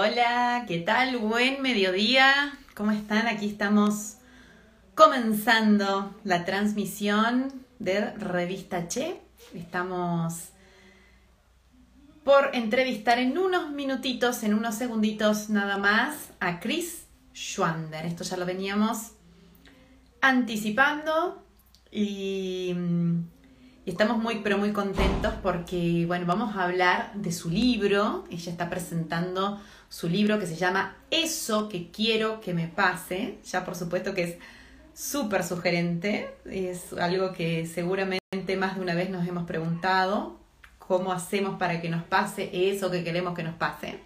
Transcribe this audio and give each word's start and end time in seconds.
Hola, 0.00 0.64
¿qué 0.68 0.78
tal? 0.78 1.16
Buen 1.16 1.60
mediodía. 1.60 2.56
¿Cómo 2.76 2.92
están? 2.92 3.26
Aquí 3.26 3.46
estamos 3.46 4.18
comenzando 4.94 6.14
la 6.22 6.44
transmisión 6.44 7.52
de 7.80 8.12
Revista 8.12 8.86
Che. 8.86 9.20
Estamos 9.54 10.50
por 12.22 12.50
entrevistar 12.52 13.18
en 13.18 13.36
unos 13.38 13.72
minutitos, 13.72 14.44
en 14.44 14.54
unos 14.54 14.76
segunditos 14.76 15.50
nada 15.50 15.78
más, 15.78 16.30
a 16.38 16.60
Chris 16.60 17.08
Schwander. 17.34 18.06
Esto 18.06 18.22
ya 18.22 18.36
lo 18.36 18.46
veníamos 18.46 19.14
anticipando 20.20 21.44
y, 21.90 22.72
y, 23.84 23.90
estamos 23.90 24.18
muy, 24.18 24.42
pero 24.44 24.58
muy 24.58 24.72
contentos 24.72 25.34
porque, 25.42 26.04
bueno, 26.06 26.24
vamos 26.24 26.54
a 26.54 26.62
hablar 26.62 27.14
de 27.14 27.32
su 27.32 27.50
libro. 27.50 28.26
Ella 28.30 28.52
está 28.52 28.70
presentando 28.70 29.60
su 29.88 30.08
libro 30.08 30.38
que 30.38 30.46
se 30.46 30.56
llama 30.56 30.96
Eso 31.10 31.68
que 31.68 31.90
quiero 31.90 32.40
que 32.40 32.54
me 32.54 32.68
pase. 32.68 33.38
Ya 33.44 33.64
por 33.64 33.74
supuesto 33.74 34.14
que 34.14 34.22
es 34.22 34.36
súper 34.94 35.44
sugerente, 35.44 36.34
es 36.44 36.92
algo 36.94 37.32
que 37.32 37.66
seguramente 37.66 38.56
más 38.56 38.76
de 38.76 38.82
una 38.82 38.94
vez 38.94 39.10
nos 39.10 39.26
hemos 39.28 39.46
preguntado, 39.46 40.36
cómo 40.78 41.12
hacemos 41.12 41.58
para 41.58 41.80
que 41.80 41.88
nos 41.88 42.02
pase 42.02 42.50
eso 42.52 42.90
que 42.90 43.04
queremos 43.04 43.34
que 43.34 43.42
nos 43.42 43.54
pase. 43.54 44.00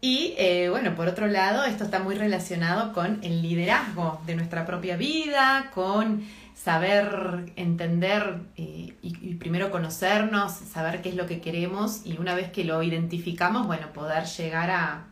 Y 0.00 0.34
eh, 0.36 0.68
bueno, 0.68 0.94
por 0.94 1.08
otro 1.08 1.26
lado, 1.26 1.64
esto 1.64 1.84
está 1.84 2.00
muy 2.00 2.14
relacionado 2.14 2.92
con 2.92 3.24
el 3.24 3.40
liderazgo 3.40 4.20
de 4.26 4.36
nuestra 4.36 4.66
propia 4.66 4.96
vida, 4.96 5.70
con 5.74 6.22
saber 6.56 7.52
entender 7.56 8.40
eh, 8.56 8.94
y, 9.02 9.34
primero 9.34 9.70
conocernos, 9.70 10.52
saber 10.52 11.02
qué 11.02 11.10
es 11.10 11.14
lo 11.14 11.26
que 11.26 11.40
queremos 11.40 12.00
y 12.04 12.18
una 12.18 12.34
vez 12.34 12.50
que 12.50 12.64
lo 12.64 12.82
identificamos, 12.82 13.66
bueno, 13.66 13.92
poder 13.92 14.24
llegar 14.24 14.70
a, 14.70 15.04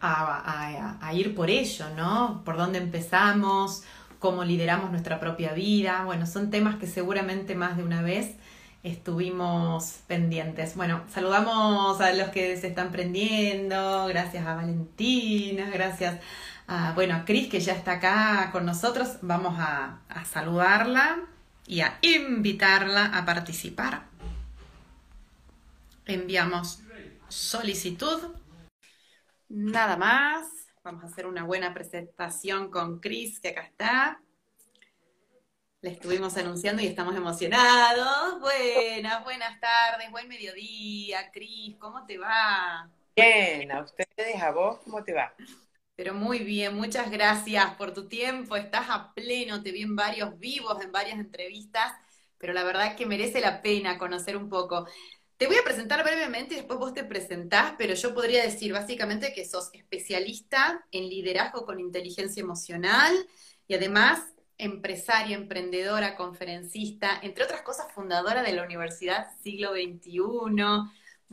a, 0.00 0.98
a, 1.00 1.06
a 1.06 1.14
ir 1.14 1.34
por 1.34 1.50
ello, 1.50 1.86
¿no? 1.96 2.42
Por 2.44 2.56
dónde 2.56 2.78
empezamos, 2.78 3.82
cómo 4.18 4.44
lideramos 4.44 4.90
nuestra 4.90 5.18
propia 5.18 5.52
vida. 5.52 6.04
Bueno, 6.04 6.26
son 6.26 6.50
temas 6.50 6.76
que 6.76 6.86
seguramente 6.86 7.56
más 7.56 7.76
de 7.76 7.82
una 7.82 8.02
vez 8.02 8.36
estuvimos 8.84 10.00
pendientes. 10.06 10.76
Bueno, 10.76 11.02
saludamos 11.12 12.00
a 12.00 12.12
los 12.12 12.28
que 12.30 12.56
se 12.56 12.68
están 12.68 12.92
prendiendo, 12.92 14.06
gracias 14.06 14.46
a 14.46 14.54
Valentina, 14.54 15.70
gracias 15.72 16.20
a, 16.66 16.92
bueno, 16.94 17.14
a 17.14 17.24
Cris 17.24 17.48
que 17.48 17.60
ya 17.60 17.74
está 17.74 17.92
acá 17.92 18.50
con 18.52 18.64
nosotros. 18.66 19.18
Vamos 19.22 19.56
a, 19.58 20.00
a 20.08 20.24
saludarla 20.24 21.26
y 21.66 21.80
a 21.80 21.98
invitarla 22.02 23.06
a 23.06 23.24
participar. 23.24 24.04
Enviamos 26.06 26.80
solicitud. 27.28 28.34
Nada 29.48 29.96
más. 29.96 30.48
Vamos 30.84 31.04
a 31.04 31.06
hacer 31.06 31.26
una 31.26 31.44
buena 31.44 31.72
presentación 31.72 32.68
con 32.70 32.98
Cris, 32.98 33.38
que 33.38 33.50
acá 33.50 33.62
está. 33.62 34.20
Le 35.80 35.90
estuvimos 35.90 36.36
anunciando 36.36 36.82
y 36.82 36.86
estamos 36.86 37.14
emocionados. 37.14 38.40
Buenas, 38.40 39.22
buenas 39.24 39.60
tardes, 39.60 40.10
buen 40.10 40.28
mediodía, 40.28 41.30
Cris, 41.32 41.76
¿cómo 41.78 42.04
te 42.06 42.18
va? 42.18 42.88
Bien, 43.14 43.70
a 43.70 43.82
ustedes, 43.82 44.42
a 44.42 44.50
vos, 44.52 44.78
¿cómo 44.84 45.04
te 45.04 45.12
va? 45.12 45.32
Pero 46.02 46.14
muy 46.14 46.40
bien, 46.40 46.74
muchas 46.74 47.12
gracias 47.12 47.76
por 47.76 47.94
tu 47.94 48.08
tiempo, 48.08 48.56
estás 48.56 48.86
a 48.88 49.14
pleno, 49.14 49.62
te 49.62 49.70
vi 49.70 49.82
en 49.82 49.94
varios 49.94 50.36
vivos, 50.36 50.82
en 50.82 50.90
varias 50.90 51.16
entrevistas, 51.20 51.92
pero 52.38 52.52
la 52.52 52.64
verdad 52.64 52.96
que 52.96 53.06
merece 53.06 53.40
la 53.40 53.62
pena 53.62 53.98
conocer 53.98 54.36
un 54.36 54.48
poco. 54.48 54.88
Te 55.36 55.46
voy 55.46 55.54
a 55.58 55.62
presentar 55.62 56.02
brevemente 56.02 56.54
y 56.54 56.56
después 56.56 56.80
vos 56.80 56.92
te 56.92 57.04
presentás, 57.04 57.74
pero 57.78 57.94
yo 57.94 58.12
podría 58.16 58.42
decir 58.42 58.72
básicamente 58.72 59.32
que 59.32 59.44
sos 59.44 59.70
especialista 59.74 60.84
en 60.90 61.08
liderazgo 61.08 61.64
con 61.64 61.78
inteligencia 61.78 62.40
emocional 62.40 63.14
y 63.68 63.74
además 63.74 64.24
empresaria, 64.58 65.36
emprendedora, 65.36 66.16
conferencista, 66.16 67.20
entre 67.22 67.44
otras 67.44 67.62
cosas 67.62 67.92
fundadora 67.92 68.42
de 68.42 68.54
la 68.54 68.64
Universidad 68.64 69.28
Siglo 69.40 69.70
XXI. 69.74 70.20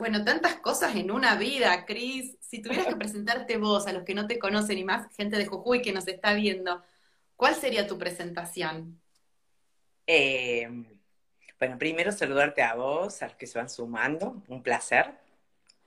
Bueno, 0.00 0.24
tantas 0.24 0.56
cosas 0.56 0.96
en 0.96 1.10
una 1.10 1.36
vida, 1.36 1.84
Cris. 1.84 2.38
Si 2.40 2.62
tuvieras 2.62 2.86
que 2.86 2.96
presentarte 2.96 3.58
vos 3.58 3.86
a 3.86 3.92
los 3.92 4.02
que 4.02 4.14
no 4.14 4.26
te 4.26 4.38
conocen 4.38 4.78
y 4.78 4.82
más 4.82 5.14
gente 5.14 5.36
de 5.36 5.44
Jujuy 5.44 5.82
que 5.82 5.92
nos 5.92 6.08
está 6.08 6.32
viendo, 6.32 6.82
¿cuál 7.36 7.54
sería 7.54 7.86
tu 7.86 7.98
presentación? 7.98 8.98
Eh, 10.06 10.66
bueno, 11.58 11.76
primero 11.76 12.12
saludarte 12.12 12.62
a 12.62 12.76
vos, 12.76 13.20
a 13.20 13.26
los 13.26 13.36
que 13.36 13.46
se 13.46 13.58
van 13.58 13.68
sumando, 13.68 14.42
un 14.48 14.62
placer. 14.62 15.12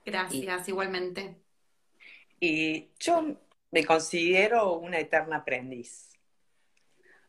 Gracias, 0.05 0.67
y, 0.67 0.71
igualmente. 0.71 1.35
Y 2.39 2.89
yo 2.99 3.35
me 3.71 3.83
considero 3.83 4.73
una 4.73 4.99
eterna 4.99 5.37
aprendiz. 5.37 6.11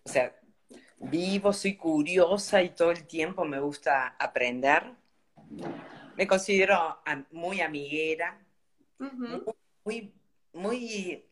O 0.02 0.10
sea, 0.10 0.38
vivo, 0.98 1.54
soy 1.54 1.76
curiosa 1.76 2.62
y 2.62 2.74
todo 2.74 2.90
el 2.90 3.06
tiempo 3.06 3.46
me 3.46 3.58
gusta 3.58 4.16
aprender. 4.18 4.92
Me 6.16 6.26
considero 6.26 7.02
muy 7.32 7.60
amiguera, 7.60 8.38
uh 8.98 9.04
-huh. 9.04 9.54
muy, 9.84 10.12
muy, 10.52 11.24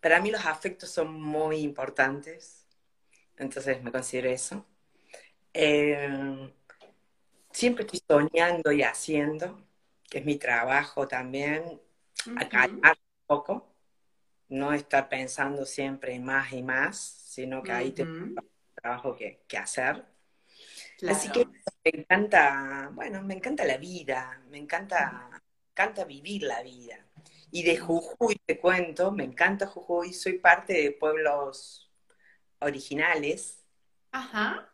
para 0.00 0.20
mí 0.20 0.30
los 0.30 0.44
afectos 0.46 0.90
son 0.90 1.12
muy 1.20 1.58
importantes, 1.60 2.66
entonces 3.36 3.82
me 3.82 3.92
considero 3.92 4.30
eso. 4.30 4.64
Eh, 5.52 6.52
siempre 7.50 7.84
estoy 7.84 8.00
soñando 8.08 8.72
y 8.72 8.82
haciendo, 8.82 9.60
que 10.08 10.18
es 10.18 10.24
mi 10.24 10.36
trabajo 10.36 11.06
también, 11.06 11.62
uh 11.64 12.30
-huh. 12.30 12.42
a 12.44 12.48
calmar 12.48 12.96
un 12.98 13.26
poco, 13.26 13.66
no 14.48 14.72
estar 14.72 15.08
pensando 15.08 15.64
siempre 15.64 16.18
más 16.18 16.52
y 16.52 16.62
más, 16.62 16.98
sino 16.98 17.62
que 17.62 17.70
uh 17.70 17.74
-huh. 17.74 17.78
ahí 17.78 17.92
tengo 17.92 18.10
un 18.12 18.34
trabajo 18.74 19.14
que, 19.16 19.42
que 19.46 19.58
hacer. 19.58 20.04
Claro. 21.00 21.16
Así 21.16 21.30
que 21.32 21.46
me 21.46 22.00
encanta, 22.00 22.90
bueno, 22.92 23.22
me 23.22 23.34
encanta 23.34 23.64
la 23.64 23.78
vida, 23.78 24.42
me 24.50 24.58
encanta, 24.58 25.28
me 25.30 25.38
encanta 25.72 26.04
vivir 26.04 26.44
la 26.44 26.62
vida. 26.62 27.06
Y 27.50 27.64
de 27.64 27.78
Jujuy 27.78 28.40
te 28.46 28.60
cuento, 28.60 29.10
me 29.10 29.24
encanta 29.24 29.66
Jujuy, 29.66 30.12
soy 30.12 30.38
parte 30.38 30.74
de 30.74 30.92
pueblos 30.92 31.90
originales. 32.60 33.64
Ajá 34.12 34.70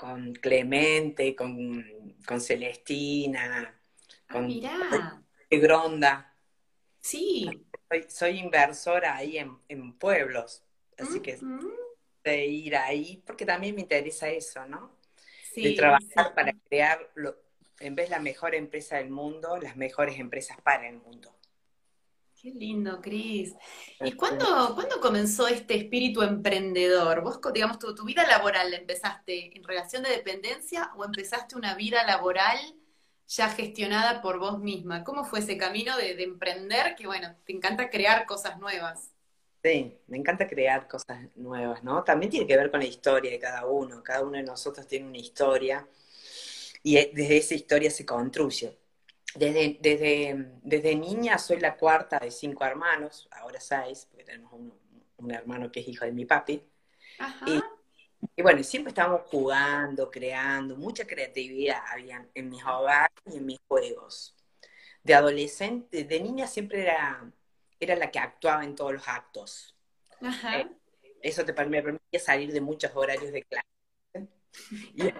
con 0.00 0.32
Clemente, 0.32 1.36
con, 1.36 2.16
con 2.26 2.40
Celestina, 2.40 3.78
con 4.32 4.50
ah, 4.64 5.22
Gronda. 5.50 6.34
Sí. 7.00 7.66
Soy, 7.86 8.06
soy, 8.08 8.38
inversora 8.38 9.16
ahí 9.16 9.36
en, 9.36 9.58
en 9.68 9.92
pueblos, 9.98 10.64
así 10.96 11.18
uh 11.18 11.20
-huh. 11.20 11.22
que 11.22 11.38
de 12.24 12.46
ir 12.46 12.76
ahí, 12.76 13.22
porque 13.26 13.44
también 13.44 13.74
me 13.74 13.82
interesa 13.82 14.30
eso, 14.30 14.66
¿no? 14.66 14.96
Sí, 15.54 15.64
de 15.64 15.72
trabajar 15.72 16.28
sí. 16.28 16.32
para 16.34 16.52
crear, 16.68 17.10
lo, 17.14 17.36
en 17.80 17.94
vez 17.94 18.08
de 18.08 18.16
la 18.16 18.22
mejor 18.22 18.54
empresa 18.54 18.96
del 18.96 19.10
mundo, 19.10 19.56
las 19.56 19.76
mejores 19.76 20.18
empresas 20.18 20.60
para 20.62 20.88
el 20.88 20.98
mundo. 20.98 21.34
Qué 22.40 22.50
lindo, 22.50 23.02
Cris. 23.02 23.54
¿Y 24.00 24.12
cuándo, 24.12 24.74
cuándo, 24.74 24.98
comenzó 25.00 25.46
este 25.46 25.74
espíritu 25.74 26.22
emprendedor? 26.22 27.20
¿Vos, 27.20 27.38
digamos, 27.52 27.78
tu, 27.78 27.94
tu, 27.94 28.04
vida 28.04 28.26
laboral 28.26 28.72
empezaste 28.72 29.54
en 29.54 29.62
relación 29.62 30.02
de 30.02 30.10
dependencia 30.10 30.90
o 30.96 31.04
empezaste 31.04 31.54
una 31.54 31.74
vida 31.74 32.02
laboral 32.06 32.58
ya 33.28 33.50
gestionada 33.50 34.22
por 34.22 34.38
vos 34.38 34.58
misma? 34.58 35.04
¿Cómo 35.04 35.24
fue 35.24 35.40
ese 35.40 35.58
camino 35.58 35.96
de, 35.98 36.14
de 36.14 36.22
emprender 36.22 36.94
que, 36.94 37.06
bueno, 37.06 37.36
te 37.44 37.52
encanta 37.52 37.90
crear 37.90 38.24
cosas 38.24 38.58
nuevas? 38.58 39.10
Sí, 39.62 39.98
me 40.06 40.16
encanta 40.16 40.48
crear 40.48 40.88
cosas 40.88 41.18
nuevas, 41.36 41.82
¿no? 41.84 42.02
También 42.02 42.30
tiene 42.30 42.46
que 42.46 42.56
ver 42.56 42.70
con 42.70 42.80
la 42.80 42.86
historia 42.86 43.30
de 43.30 43.38
cada 43.38 43.66
uno. 43.66 44.02
Cada 44.02 44.22
uno 44.22 44.32
de 44.32 44.42
nosotros 44.42 44.86
tiene 44.86 45.06
una 45.06 45.18
historia 45.18 45.86
y 46.82 46.94
desde 46.94 47.36
esa 47.36 47.54
historia 47.54 47.90
se 47.90 48.06
construye 48.06 48.80
desde, 49.34 49.78
desde, 49.80 50.50
desde, 50.62 50.96
niña 50.96 51.38
soy 51.38 51.60
la 51.60 51.76
cuarta 51.76 52.18
de 52.18 52.30
cinco 52.30 52.64
hermanos, 52.64 53.28
ahora 53.30 53.60
seis, 53.60 54.06
porque 54.10 54.24
tenemos 54.24 54.52
un, 54.52 54.72
un 55.18 55.30
hermano 55.30 55.70
que 55.70 55.80
es 55.80 55.88
hijo 55.88 56.04
de 56.04 56.12
mi 56.12 56.24
papi. 56.24 56.62
Y, 57.46 57.60
y, 58.36 58.42
bueno, 58.42 58.62
siempre 58.62 58.90
estábamos 58.90 59.22
jugando, 59.30 60.10
creando, 60.10 60.76
mucha 60.76 61.06
creatividad 61.06 61.80
había 61.92 62.26
en 62.34 62.48
mis 62.48 62.64
hogares 62.64 63.16
y 63.26 63.36
en 63.36 63.46
mis 63.46 63.58
juegos. 63.68 64.34
De 65.02 65.14
adolescente, 65.14 66.04
de 66.04 66.20
niña 66.20 66.46
siempre 66.46 66.82
era, 66.82 67.30
era 67.80 67.96
la 67.96 68.10
que 68.10 68.18
actuaba 68.18 68.64
en 68.64 68.74
todos 68.74 68.92
los 68.92 69.08
actos. 69.08 69.74
Eh, 70.54 70.68
eso 71.22 71.44
te, 71.44 71.52
me 71.66 71.82
permitía 71.82 72.20
salir 72.20 72.52
de 72.52 72.60
muchos 72.60 72.92
horarios 72.94 73.32
de 73.32 73.42
clase. 73.44 73.66
Y, 74.94 75.12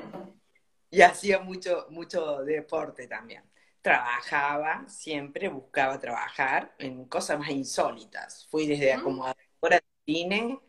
y 0.91 1.03
hacía 1.03 1.41
mucho, 1.41 1.87
mucho 1.91 2.43
deporte 2.45 3.07
también 3.07 3.51
trabajaba, 3.83 4.87
siempre 4.89 5.49
buscaba 5.49 5.99
trabajar 5.99 6.75
en 6.79 7.07
cosas 7.07 7.39
más 7.39 7.51
insólitas. 7.51 8.47
Fui 8.51 8.67
desde 8.67 8.93
acomodadora 8.93 9.37
de 9.77 9.83
cine 10.07 10.61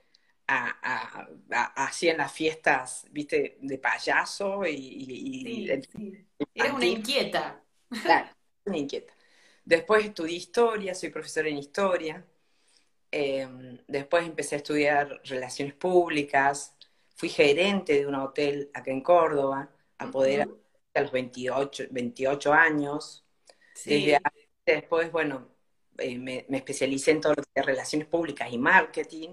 a, 0.47 0.77
a, 0.81 1.27
a, 1.51 1.91
las 2.17 2.31
fiestas, 2.31 3.05
viste, 3.11 3.57
de 3.61 3.77
payaso 3.77 4.65
y... 4.65 4.71
y, 4.73 5.05
sí, 5.43 5.71
y 5.71 5.81
sí. 5.83 6.27
Era 6.53 6.73
una 6.73 6.85
inquieta. 6.85 7.63
Claro, 8.01 8.29
una 8.65 8.77
inquieta. 8.77 9.13
Después 9.63 10.05
estudié 10.05 10.37
historia, 10.37 10.95
soy 10.95 11.09
profesora 11.09 11.49
en 11.49 11.57
historia. 11.57 12.25
Em, 13.11 13.77
después 13.87 14.25
empecé 14.25 14.55
a 14.55 14.57
estudiar 14.57 15.21
relaciones 15.25 15.73
públicas. 15.73 16.75
Fui 17.15 17.29
gerente 17.29 17.93
de 17.93 18.07
un 18.07 18.15
hotel 18.15 18.69
acá 18.73 18.91
en 18.91 19.01
Córdoba, 19.01 19.69
a 19.97 20.09
poder 20.09 20.47
a 20.93 21.01
los 21.01 21.11
28, 21.11 21.85
28 21.91 22.53
años. 22.53 23.23
Desde 23.85 24.19
después, 24.65 25.11
bueno, 25.11 25.47
eh, 25.97 26.17
me, 26.17 26.45
especialicé 26.49 27.11
en 27.11 27.21
todo 27.21 27.33
lo 27.35 27.43
que 27.43 27.49
es 27.59 27.65
relaciones 27.65 28.07
públicas 28.07 28.51
y 28.51 28.57
marketing. 28.57 29.29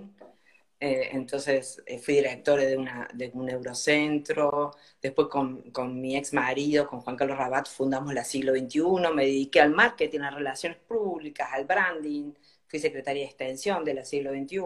Eh, 0.81 1.11
entonces 1.13 1.83
eh, 1.87 1.99
fui 1.99 2.15
directora 2.15 2.63
de, 2.65 2.77
una, 2.77 3.09
de 3.13 3.31
un 3.35 3.49
eurocentro, 3.51 4.71
después 5.03 5.27
con, 5.29 5.71
con, 5.73 6.01
mi 6.01 6.17
ex 6.17 6.33
marido, 6.33 6.87
con 6.87 7.01
Juan 7.01 7.17
Carlos 7.17 7.37
Rabat, 7.37 7.69
fundamos 7.69 8.15
la 8.15 8.23
siglo 8.23 8.53
XXI, 8.55 9.13
me 9.13 9.25
dediqué 9.25 9.61
al 9.61 9.71
marketing, 9.75 10.21
a 10.21 10.31
relaciones 10.31 10.79
públicas, 10.79 11.49
al 11.53 11.65
branding, 11.65 12.33
fui 12.69 12.79
secretaria 12.79 13.23
de 13.23 13.29
extensión 13.29 13.85
de 13.85 13.95
la 13.95 14.05
siglo 14.05 14.31
XXI. 14.33 14.61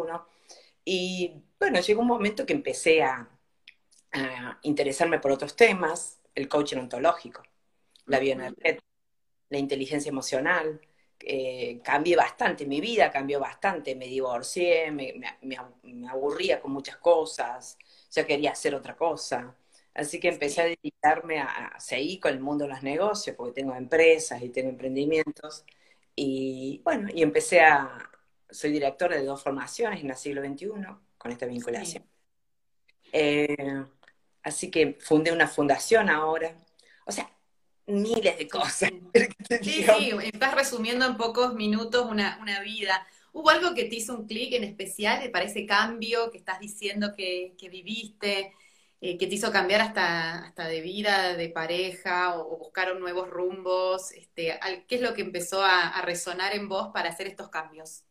Y 0.84 1.42
bueno, 1.58 1.80
llegó 1.80 2.02
un 2.02 2.08
momento 2.08 2.44
que 2.44 2.52
empecé 2.52 3.02
a, 3.02 3.28
a 4.12 4.58
interesarme 4.62 5.18
por 5.18 5.32
otros 5.32 5.56
temas, 5.56 6.20
el 6.34 6.48
coaching 6.48 6.78
ontológico, 6.78 7.42
la 8.06 8.18
bioenergética, 8.18 8.84
la 9.50 9.58
inteligencia 9.58 10.10
emocional, 10.10 10.80
eh, 11.24 11.80
cambié 11.82 12.16
bastante, 12.16 12.66
mi 12.66 12.80
vida 12.80 13.10
cambió 13.10 13.40
bastante, 13.40 13.94
me 13.94 14.06
divorcié, 14.06 14.90
me, 14.90 15.14
aburría 16.08 16.60
con 16.60 16.72
muchas 16.72 16.96
cosas, 16.96 17.78
ya 18.10 18.26
quería 18.26 18.52
hacer 18.52 18.74
otra 18.74 18.96
cosa. 18.96 19.56
Así 19.94 20.18
que 20.20 20.28
empecé 20.28 20.62
a 20.62 20.64
dedicarme 20.66 21.40
a, 21.40 21.78
seguir 21.78 22.20
con 22.20 22.32
el 22.32 22.40
mundo 22.40 22.64
de 22.64 22.70
los 22.70 22.82
negocios, 22.82 23.36
porque 23.36 23.60
tengo 23.60 23.74
empresas 23.74 24.42
y 24.42 24.48
tengo 24.48 24.70
emprendimientos. 24.70 25.64
Y 26.14 26.80
bueno, 26.84 27.08
y 27.14 27.22
empecé 27.22 27.60
a, 27.60 28.10
soy 28.50 28.72
directora 28.72 29.16
de 29.16 29.24
dos 29.24 29.42
formaciones 29.42 30.00
en 30.02 30.10
el 30.10 30.16
siglo 30.16 30.42
XXI 30.42 30.68
con 31.18 31.32
esta 31.32 31.46
vinculación. 31.46 32.04
Eh, 33.12 33.84
así 34.42 34.70
que 34.70 34.94
fundé 35.00 35.32
una 35.32 35.48
fundación 35.48 36.08
ahora. 36.10 36.56
O 37.06 37.12
sea, 37.12 37.31
miles 37.86 38.38
de 38.38 38.48
cosas. 38.48 38.90
Sí, 39.62 39.84
sí, 39.84 40.10
estás 40.24 40.54
resumiendo 40.54 41.04
en 41.04 41.16
pocos 41.16 41.54
minutos 41.54 42.06
una, 42.10 42.38
vida. 42.64 43.06
¿Hubo 43.32 43.50
algo 43.50 43.74
que 43.74 43.84
te 43.84 43.96
hizo 43.96 44.14
un 44.14 44.26
clic 44.26 44.54
en 44.54 44.64
especial 44.64 45.30
para 45.30 45.44
ese 45.44 45.66
cambio 45.66 46.30
que 46.30 46.38
estás 46.38 46.58
diciendo 46.58 47.14
que, 47.14 47.54
viviste, 47.70 48.52
eh, 49.00 49.18
que 49.18 49.26
te 49.26 49.34
hizo 49.34 49.52
cambiar 49.52 49.82
hasta, 49.82 50.46
hasta 50.46 50.66
de 50.68 50.80
vida, 50.80 51.36
de 51.36 51.48
pareja, 51.50 52.38
o, 52.38 52.56
buscaron 52.56 53.00
nuevos 53.00 53.28
rumbos? 53.28 54.12
Este, 54.12 54.58
¿Qué 54.88 54.94
es 54.96 55.00
lo 55.02 55.12
que 55.14 55.22
empezó 55.22 55.62
a, 55.62 56.00
resonar 56.02 56.54
en 56.54 56.68
vos 56.68 56.88
para 56.92 57.10
hacer 57.10 57.26
estos 57.26 57.50
cambios? 57.50 58.04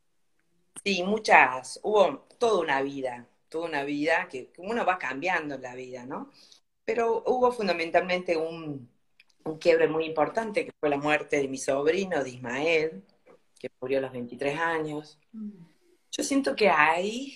Sí, 0.84 1.04
muchas, 1.04 1.80
hubo 1.84 2.28
toda 2.38 2.60
una 2.60 2.82
vida, 2.82 3.28
toda 3.50 3.68
una 3.68 3.84
vida 3.84 4.28
que 4.30 4.52
uno 4.58 4.86
va 4.86 4.98
cambiando 4.98 5.56
en 5.56 5.62
la 5.62 5.76
vida, 5.76 6.06
¿no? 6.06 6.32
Pero 6.86 7.24
hubo 7.26 7.52
fundamentalmente 7.52 8.36
un, 8.38 8.91
un 9.44 9.58
quiebre 9.58 9.88
muy 9.88 10.06
importante, 10.06 10.66
que 10.66 10.72
fue 10.80 10.90
la 10.90 10.98
muerte 10.98 11.38
de 11.38 11.48
mi 11.48 11.58
sobrino, 11.58 12.24
de 12.24 12.30
Ismael, 12.30 13.04
que 13.60 13.70
murió 13.80 14.00
a 14.00 14.02
los 14.02 14.12
23 14.12 14.60
años. 14.60 15.20
Mm. 15.32 15.52
Yo 16.12 16.24
siento 16.24 16.56
que 16.56 16.70
hay 16.70 17.34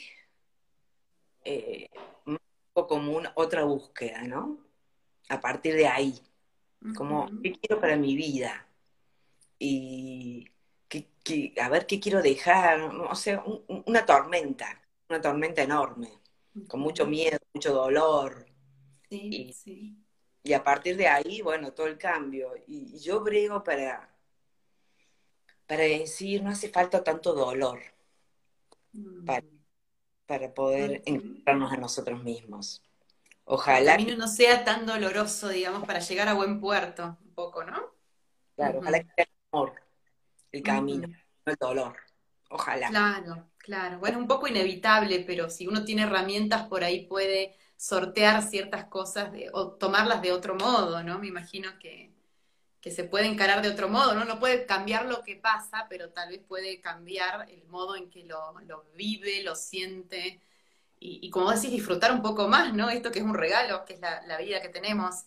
eh, 1.44 1.90
un 2.26 2.38
poco 2.74 2.96
como 2.96 3.22
otra 3.36 3.64
búsqueda, 3.64 4.24
¿no? 4.24 4.58
A 5.30 5.40
partir 5.40 5.76
de 5.76 5.88
ahí, 5.88 6.20
como, 6.96 7.28
¿qué 7.42 7.54
quiero 7.54 7.80
para 7.80 7.96
mi 7.96 8.16
vida? 8.16 8.68
Y 9.58 10.52
a 11.60 11.70
ver 11.70 11.88
qué 11.88 12.00
quiero 12.00 12.22
dejar, 12.22 12.80
o 12.82 13.16
sea, 13.16 13.44
una 13.86 14.06
tormenta, 14.06 14.82
una 15.10 15.22
tormenta 15.22 15.64
enorme, 15.64 16.12
con 16.68 16.82
mucho 16.82 17.08
miedo, 17.08 17.38
mucho 17.54 17.74
dolor. 17.74 18.46
Sí, 19.10 19.54
sí. 19.54 20.05
Y 20.46 20.54
a 20.54 20.64
partir 20.64 20.96
de 20.96 21.08
ahí, 21.08 21.42
bueno, 21.42 21.74
todo 21.74 21.88
el 21.88 21.98
cambio. 21.98 22.54
Y 22.68 23.00
yo 23.00 23.20
brego 23.22 23.64
para, 23.64 24.10
para 25.66 25.84
decir, 25.84 26.44
no 26.44 26.52
hace 26.52 26.70
falta 26.70 27.04
tanto 27.04 27.34
dolor 27.34 27.82
mm. 28.94 29.26
para, 29.26 30.54
poder 30.54 31.02
encontrarnos 31.06 31.74
a 31.74 31.78
nosotros 31.78 32.24
mismos. 32.24 32.84
Ojalá. 33.44 33.96
El 33.96 33.98
camino 33.98 34.18
no 34.18 34.28
sea 34.28 34.64
tan 34.64 34.86
doloroso, 34.86 35.50
digamos, 35.50 35.86
para 35.86 36.00
llegar 36.00 36.28
a 36.28 36.34
buen 36.34 36.62
puerto, 36.62 37.18
un 37.26 37.34
poco, 37.34 37.64
¿no? 37.64 37.92
Claro, 38.56 38.80
ojalá 38.80 39.00
que 39.00 39.10
sea 39.16 39.26
el 39.26 39.32
amor 39.52 39.86
el 40.52 40.64
camino, 40.64 41.08
no 41.08 41.52
el 41.52 41.58
dolor. 41.60 41.98
Ojalá. 42.50 42.90
Claro, 42.90 43.50
claro. 43.58 44.00
Bueno, 44.00 44.20
un 44.20 44.28
poco 44.28 44.48
inevitable, 44.48 45.24
pero 45.26 45.50
si 45.50 45.68
uno 45.68 45.84
tiene 45.84 46.04
herramientas 46.04 46.68
por 46.68 46.84
ahí 46.84 47.08
puede 47.08 47.58
sortear 47.78 48.42
ciertas 48.44 48.86
cosas 48.86 49.32
o 49.54 49.72
tomarlas 49.74 50.22
de 50.22 50.32
otro 50.32 50.56
modo, 50.56 51.04
¿no? 51.04 51.20
Me 51.20 51.28
imagino 51.28 51.78
que, 51.80 52.14
se 52.86 53.04
puede 53.04 53.26
encarar 53.26 53.64
de 53.64 53.70
otro 53.70 53.90
modo, 53.90 54.14
¿no? 54.14 54.26
No 54.26 54.40
puede 54.40 54.68
cambiar 54.68 55.08
lo 55.08 55.24
que 55.24 55.36
pasa, 55.36 55.88
pero 55.90 56.12
tal 56.12 56.30
vez 56.30 56.42
puede 56.48 56.82
cambiar 56.82 57.50
el 57.50 57.66
modo 57.66 57.96
en 57.96 58.12
que 58.12 58.24
lo, 58.26 58.54
vive, 58.96 59.42
lo 59.42 59.56
siente, 59.56 60.40
y, 61.00 61.30
como 61.30 61.52
decís, 61.52 61.72
disfrutar 61.72 62.12
un 62.12 62.22
poco 62.22 62.48
más, 62.48 62.74
¿no? 62.74 62.90
Esto 62.90 63.12
que 63.12 63.20
es 63.20 63.26
un 63.26 63.34
regalo, 63.34 63.86
que 63.86 63.94
es 63.96 64.00
la, 64.00 64.38
vida 64.38 64.62
que 64.62 64.70
tenemos. 64.70 65.26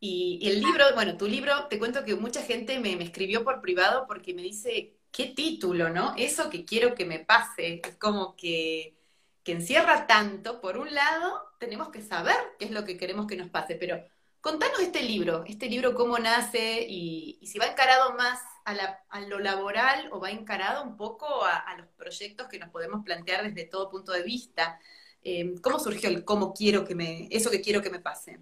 Y, 0.00 0.40
el 0.48 0.60
libro, 0.60 0.84
bueno, 0.94 1.16
tu 1.16 1.26
libro, 1.28 1.68
te 1.68 1.78
cuento 1.78 2.04
que 2.04 2.14
mucha 2.16 2.42
gente 2.42 2.78
me, 2.80 2.96
me 2.96 3.04
escribió 3.04 3.44
por 3.44 3.60
privado 3.60 4.06
porque 4.06 4.34
me 4.34 4.42
dice, 4.42 4.96
qué 5.12 5.26
título, 5.26 5.90
¿no? 5.90 6.14
Eso 6.16 6.50
que 6.50 6.64
quiero 6.64 6.94
que 6.94 7.04
me 7.04 7.20
pase, 7.20 7.80
es 7.84 7.96
como 7.96 8.36
que 8.36 9.00
que 9.44 9.52
encierra 9.52 10.06
tanto, 10.06 10.60
por 10.60 10.76
un 10.76 10.94
lado, 10.94 11.49
tenemos 11.60 11.90
que 11.90 12.02
saber 12.02 12.34
qué 12.58 12.64
es 12.64 12.70
lo 12.70 12.84
que 12.84 12.96
queremos 12.96 13.26
que 13.26 13.36
nos 13.36 13.50
pase, 13.50 13.76
pero 13.76 14.02
contanos 14.40 14.80
este 14.80 15.02
libro, 15.02 15.44
este 15.46 15.68
libro 15.68 15.94
cómo 15.94 16.18
nace 16.18 16.86
y, 16.88 17.38
si 17.46 17.58
va 17.58 17.66
encarado 17.66 18.14
más 18.14 18.40
a, 18.64 19.20
lo 19.20 19.38
laboral 19.38 20.08
o 20.10 20.18
va 20.18 20.30
encarado 20.30 20.82
un 20.82 20.96
poco 20.96 21.26
a, 21.44 21.76
los 21.76 21.86
proyectos 21.88 22.48
que 22.48 22.58
nos 22.58 22.70
podemos 22.70 23.04
plantear 23.04 23.44
desde 23.44 23.68
todo 23.68 23.90
punto 23.90 24.12
de 24.12 24.22
vista. 24.22 24.80
Eh, 25.22 25.54
¿Cómo 25.60 25.78
surgió 25.78 26.08
el 26.08 26.24
cómo 26.24 26.54
quiero 26.54 26.84
que 26.86 26.94
me, 26.94 27.28
eso 27.30 27.50
que 27.50 27.60
quiero 27.60 27.82
que 27.82 27.90
me 27.90 28.00
pase? 28.00 28.38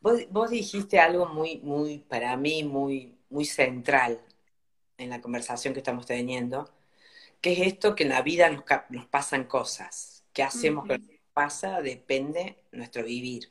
Vos, 0.00 0.50
dijiste 0.50 1.00
algo 1.00 1.26
muy, 1.26 1.58
muy, 1.58 2.00
para 2.00 2.36
mí, 2.36 2.64
muy, 2.64 3.18
muy 3.30 3.46
central 3.46 4.20
en 4.98 5.08
la 5.08 5.22
conversación 5.22 5.72
que 5.72 5.80
estamos 5.80 6.06
teniendo, 6.06 6.70
¿Qué 7.40 7.52
es 7.52 7.60
esto 7.60 7.94
que 7.94 8.02
en 8.02 8.10
la 8.10 8.20
vida 8.20 8.50
nos, 8.50 9.06
pasan 9.06 9.44
cosas? 9.44 10.26
¿Qué 10.34 10.42
hacemos 10.42 10.86
con 10.86 11.00
lo 11.00 11.08
que 11.08 11.19
pasa? 11.40 11.80
Depende 11.80 12.64
nuestro 12.72 13.02
vivir. 13.02 13.50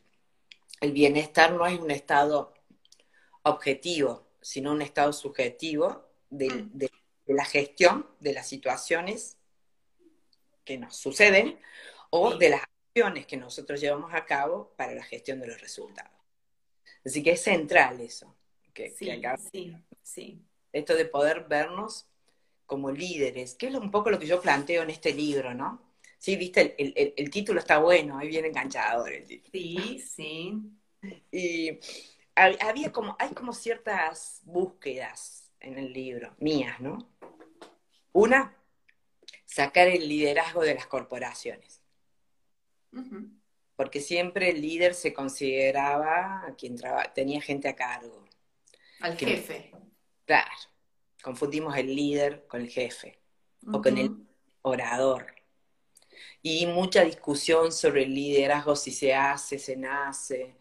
El 0.80 0.92
bienestar 0.92 1.54
no 1.54 1.66
es 1.66 1.80
un 1.80 1.90
estado 1.90 2.54
objetivo, 3.42 4.28
sino 4.42 4.74
un 4.74 4.84
estado 4.84 5.12
subjetivo 5.12 6.06
de, 6.30 6.50
mm. 6.50 7.34
la 7.34 7.46
gestión 7.46 8.06
de 8.20 8.34
las 8.34 8.48
situaciones 8.48 9.38
que 10.64 10.78
nos 10.78 10.98
suceden 10.98 11.60
o 12.12 12.36
de 12.36 12.50
las 12.50 12.62
acciones 12.62 13.26
que 13.26 13.38
nosotros 13.38 13.82
llevamos 13.82 14.14
a 14.14 14.26
cabo 14.26 14.72
para 14.78 14.94
la 14.94 15.04
gestión 15.04 15.40
de 15.40 15.48
los 15.48 15.60
resultados. 15.60 16.14
Así 17.04 17.24
que 17.24 17.32
es 17.32 17.42
central 17.42 18.02
eso. 18.02 18.36
Que, 18.72 18.92
sí, 18.92 19.10
sí, 19.52 19.76
sí. 20.04 20.46
Esto 20.72 20.94
de 20.94 21.06
poder 21.06 21.46
vernos 21.50 22.06
como 22.68 22.92
líderes, 22.92 23.56
que 23.56 23.68
es 23.68 23.74
un 23.74 23.90
poco 23.90 24.12
lo 24.12 24.20
que 24.20 24.28
yo 24.28 24.40
planteo 24.40 24.84
en 24.84 24.92
este 24.92 25.12
libro, 25.12 25.56
¿no? 25.56 25.89
Sí, 26.20 26.36
viste, 26.36 26.76
el, 27.18 27.30
título 27.32 27.60
está 27.60 27.80
bueno, 27.80 28.18
ahí 28.18 28.28
viene 28.28 28.50
enganchador 28.50 29.12
el 29.12 29.26
título. 29.26 29.50
Sí, 29.52 30.00
sí. 30.00 30.54
Y 31.32 31.80
había 32.36 32.92
como, 32.92 33.16
hay 33.18 33.30
como 33.30 33.54
ciertas 33.54 34.42
búsquedas 34.44 35.52
en 35.60 35.80
el 35.80 35.92
libro, 35.92 36.36
mías, 36.38 36.80
¿no? 36.82 37.10
Una, 38.12 38.56
sacar 39.46 39.88
el 39.88 40.08
liderazgo 40.08 40.62
de 40.62 40.76
las 40.76 40.88
corporaciones. 40.88 41.82
Porque 43.76 44.02
siempre 44.02 44.50
el 44.50 44.62
líder 44.62 44.94
se 44.94 45.14
consideraba 45.14 46.46
a 46.46 46.56
quien 46.56 46.76
tenía 47.16 47.42
gente 47.42 47.70
a 47.70 47.76
cargo. 47.76 48.26
Al 49.00 49.18
jefe. 49.18 49.72
Claro 50.26 50.52
confundimos 51.22 51.76
el 51.78 51.96
líder 51.96 52.46
con 52.48 52.62
el 52.62 52.70
jefe 52.70 53.20
o 53.72 53.82
con 53.82 53.98
el 53.98 54.16
orador. 54.62 55.28
Y 56.42 56.66
mucha 56.68 57.04
discusión 57.04 57.72
sobre 57.72 58.04
el 58.04 58.14
liderazgo, 58.14 58.76
si 58.76 58.92
se 58.92 59.14
hace, 59.14 59.60
se 59.60 59.76
nace. 59.76 60.56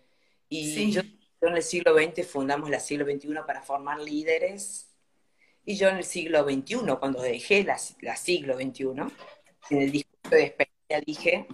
Y 0.48 0.90
yo, 0.90 1.02
en 1.40 1.56
el 1.56 1.62
siglo 1.62 1.94
XX 1.94 2.26
fundamos 2.26 2.70
la 2.70 2.80
siglo 2.80 3.04
XXI 3.04 3.34
para 3.46 3.62
formar 3.62 4.00
líderes. 4.00 4.88
Y 5.64 5.76
yo 5.76 5.88
en 5.88 5.98
el 5.98 6.04
siglo 6.04 6.44
XXI, 6.44 6.96
cuando 6.98 7.20
dejé 7.20 7.64
la, 7.64 7.78
siglo 8.16 8.56
XXI, 8.56 8.84
en 9.70 9.82
el 9.82 9.92
discurso 9.92 10.30
de 10.30 10.36
despedida 10.38 11.00
dije, 11.04 11.46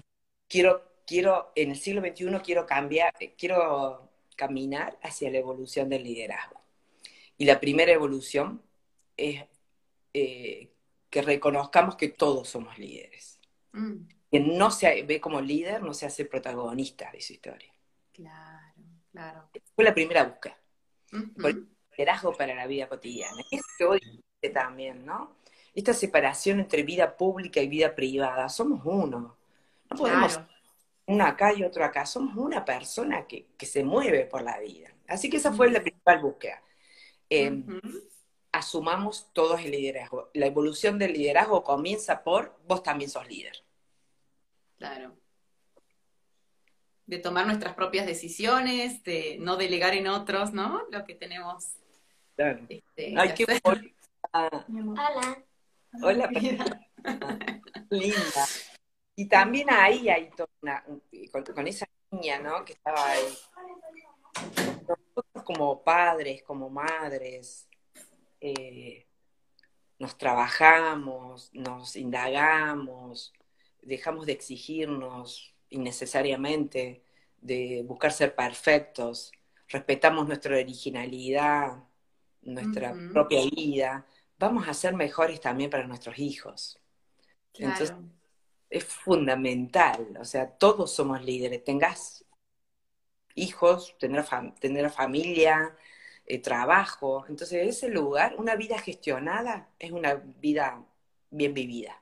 quiero, 0.49 0.83
quiero, 1.07 1.53
en 1.57 1.73
el 1.73 1.77
siglo 1.77 2.01
XXI 2.01 2.39
quiero 2.45 2.67
cambiar, 2.67 3.13
quiero 3.37 4.11
caminar 4.37 4.99
hacia 5.03 5.31
la 5.31 5.39
evolución 5.39 5.89
del 5.89 6.05
liderazgo. 6.05 6.61
Y 7.37 7.45
la 7.45 7.59
primera 7.59 7.93
evolución 7.93 8.63
es 9.17 9.45
eh, 10.13 10.73
que 11.11 11.23
reconozcamos 11.23 11.97
que 11.97 12.09
todos 12.09 12.49
somos 12.49 12.79
líderes. 12.79 13.34
Mm. 13.75 14.07
Quien 14.31 14.57
no 14.57 14.71
se 14.71 15.03
ve 15.03 15.21
como 15.21 15.41
líder 15.41 15.83
no 15.83 15.93
se 15.95 16.07
hace 16.07 16.25
protagonista 16.25 17.11
de 17.13 17.21
su 17.21 17.35
historia. 17.35 17.73
Claro, 18.13 18.75
claro. 19.13 19.49
Fue 19.75 19.85
la 19.85 19.95
primera 19.95 20.25
búsqueda. 20.25 20.57
el 21.13 21.69
liderazgo 21.93 22.33
para 22.33 22.55
la 22.55 22.67
vida 22.67 22.89
cotidiana. 22.89 23.43
Eso 23.51 23.91
hoy 23.91 24.01
también, 24.53 25.05
¿no? 25.05 25.37
Esta 25.75 25.93
separación 25.93 26.61
entre 26.61 26.83
vida 26.83 27.17
pública 27.17 27.61
y 27.61 27.69
vida 27.69 27.95
privada. 27.95 28.49
Somos 28.49 28.81
uno. 28.85 29.37
No 29.91 29.97
podemos 29.97 30.41
uno 31.07 31.25
acá 31.25 31.53
y 31.53 31.65
otro 31.65 31.85
acá. 31.85 32.07
Somos 32.07 32.37
una 32.37 32.65
persona 32.65 33.27
que, 33.27 33.47
se 33.61 33.83
mueve 33.83 34.27
por 34.27 34.43
la 34.43 34.59
vida. 34.61 34.91
Así 35.09 35.29
que 35.29 35.39
esa 35.39 35.53
fue 35.53 35.71
la 35.71 35.81
principal 35.81 36.21
búsqueda. 36.21 36.63
Em, 37.29 37.81
asumamos 38.55 39.29
todos 39.33 39.61
el 39.61 39.73
liderazgo. 39.73 40.31
La 40.33 40.47
evolución 40.47 40.97
del 40.97 41.13
liderazgo 41.13 41.65
comienza 41.65 42.23
por 42.23 42.57
vos 42.69 42.85
también 42.85 43.11
sos 43.11 43.29
líder. 43.29 43.65
Claro. 44.79 45.17
De 47.07 47.19
tomar 47.19 47.47
nuestras 47.47 47.75
propias 47.75 48.07
decisiones, 48.07 49.03
de 49.03 49.39
no 49.41 49.57
delegar 49.57 49.95
en 49.95 50.07
otros, 50.07 50.53
¿no? 50.53 50.85
Lo 50.91 51.05
que 51.05 51.17
tenemos. 51.17 51.75
Claro. 52.37 52.61
Este, 52.69 53.15
Ay, 53.19 53.35
qué 53.35 53.45
Hola. 54.33 55.45
Hola, 56.03 56.29
linda. 57.91 58.47
Y 59.17 59.29
también 59.29 59.69
ahí 59.71 60.09
hay 60.09 60.31
toda 60.31 60.85
con, 61.55 61.67
esa 61.67 61.87
niña, 62.11 62.39
¿no? 62.39 62.65
Que 62.65 62.75
estaba 62.75 63.05
ahí. 63.05 63.37
Nosotros 64.87 65.45
como 65.45 65.83
padres, 65.83 66.43
como 66.43 66.71
madres, 66.71 67.69
eh, 68.47 69.07
nos 69.99 70.19
trabajamos, 70.19 71.49
nos 71.55 71.97
indagamos, 71.97 73.33
dejamos 73.81 74.27
de 74.27 74.33
exigirnos 74.33 75.55
innecesariamente, 75.71 77.03
de 77.41 77.83
buscar 77.87 78.13
ser 78.13 78.35
perfectos, 78.35 79.33
respetamos 79.67 80.29
nuestra 80.29 80.57
originalidad, 80.57 81.85
nuestra 82.43 82.93
propia 83.15 83.41
vida, 83.51 84.07
vamos 84.39 84.69
a 84.69 84.75
ser 84.75 84.93
mejores 84.93 85.41
también 85.41 85.71
para 85.71 85.87
nuestros 85.87 86.19
hijos. 86.19 86.79
Entonces, 87.55 87.95
es 88.69 88.85
fundamental, 88.85 90.19
o 90.21 90.25
sea, 90.27 90.51
todos 90.51 90.95
somos 90.95 91.25
líderes, 91.25 91.65
tengas 91.65 92.27
hijos, 93.35 93.97
tener 93.99 94.91
familia, 94.91 95.75
eh, 96.27 96.39
trabajo, 96.41 97.25
entonces 97.29 97.69
ese 97.69 97.89
lugar, 97.89 98.37
una 98.39 98.57
vida 98.57 98.79
gestionada 98.79 99.69
es 99.79 99.93
una 99.93 100.15
vida 100.15 100.83
bien 101.31 101.55
vivida. 101.55 102.01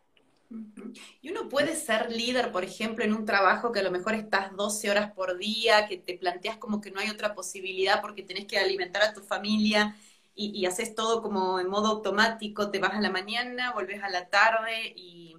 Y 1.23 1.31
uno 1.31 1.49
puede 1.49 1.75
ser 1.77 2.11
líder, 2.13 2.53
por 2.53 2.63
ejemplo, 2.63 3.05
en 3.05 3.15
un 3.15 3.25
trabajo 3.25 3.73
que 3.73 3.81
a 3.81 3.83
lo 3.83 3.91
mejor 3.91 4.15
estás 4.15 4.55
12 4.55 4.91
horas 4.91 5.13
por 5.13 5.39
día, 5.39 5.87
que 5.87 5.97
te 5.97 6.19
planteas 6.19 6.59
como 6.59 6.81
que 6.81 6.91
no 6.91 7.01
hay 7.01 7.09
otra 7.09 7.35
posibilidad 7.35 8.01
porque 8.03 8.23
tenés 8.23 8.47
que 8.47 8.59
alimentar 8.59 9.03
a 9.03 9.15
tu 9.15 9.23
familia 9.23 9.97
y, 10.35 10.51
y 10.51 10.67
haces 10.67 10.95
todo 10.95 11.23
como 11.23 11.59
en 11.59 11.69
modo 11.69 11.89
automático, 11.89 12.71
te 12.71 12.79
vas 12.79 12.93
a 12.93 13.01
la 13.01 13.11
mañana, 13.11 13.73
volvés 13.73 14.03
a 14.03 14.11
la 14.11 14.29
tarde 14.29 14.93
y 14.95 15.37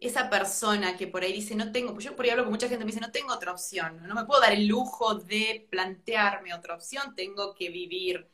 esa 0.00 0.30
persona 0.30 0.96
que 0.96 1.06
por 1.06 1.22
ahí 1.22 1.32
dice, 1.32 1.54
no 1.54 1.70
tengo, 1.72 1.92
pues 1.92 2.06
yo 2.06 2.16
por 2.16 2.24
ahí 2.24 2.30
hablo 2.30 2.44
con 2.44 2.52
mucha 2.52 2.68
gente, 2.68 2.84
me 2.84 2.90
dice, 2.90 3.02
no 3.02 3.12
tengo 3.12 3.34
otra 3.34 3.52
opción, 3.52 4.00
no 4.06 4.14
me 4.14 4.24
puedo 4.24 4.40
dar 4.40 4.52
el 4.52 4.66
lujo 4.66 5.14
de 5.14 5.68
plantearme 5.70 6.54
otra 6.54 6.74
opción, 6.74 7.14
tengo 7.14 7.54
que 7.54 7.68
vivir. 7.68 8.26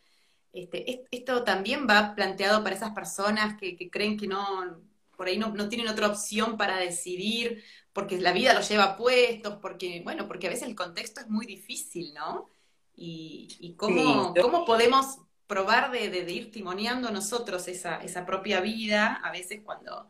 Este, 0.53 1.05
esto 1.11 1.43
también 1.43 1.87
va 1.91 2.15
planteado 2.15 2.63
para 2.63 2.77
esas 2.77 2.93
personas 2.93 3.59
que, 3.59 3.91
creen 3.91 4.17
que 4.17 4.29
no, 4.29 4.81
por 5.17 5.27
ahí 5.27 5.39
no, 5.39 5.69
tienen 5.69 5.89
otra 5.89 6.07
opción 6.07 6.57
para 6.57 6.79
decidir, 6.79 7.65
porque 7.93 8.19
la 8.19 8.33
vida 8.33 8.55
los 8.55 8.69
lleva 8.69 8.97
puestos, 8.97 9.57
porque, 9.61 10.03
bueno, 10.05 10.29
porque 10.29 10.47
a 10.47 10.51
veces 10.51 10.69
el 10.69 10.77
contexto 10.77 11.21
es 11.21 11.29
muy 11.29 11.47
difícil, 11.47 12.15
¿no? 12.15 12.47
Y, 12.95 13.75
cómo, 13.77 14.33
cómo 14.41 14.65
podemos 14.65 15.19
probar 15.47 15.91
de, 15.91 16.09
de, 16.11 16.33
ir 16.33 16.51
timoneando 16.51 17.11
nosotros 17.11 17.69
esa, 17.69 17.97
esa 18.03 18.25
propia 18.25 18.61
vida, 18.61 19.21
a 19.23 19.31
veces 19.33 19.61
cuando 19.65 20.09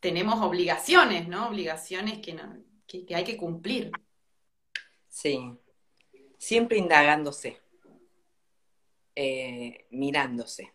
tenemos 0.00 0.40
obligaciones, 0.40 1.28
¿no? 1.28 1.48
Obligaciones 1.48 2.18
que, 2.18 2.36
que, 3.06 3.14
hay 3.14 3.24
que 3.24 3.36
cumplir. 3.36 3.92
Sí, 5.08 5.52
siempre 6.38 6.78
indagándose, 6.78 7.60
eh, 9.14 9.86
mirándose, 9.90 10.72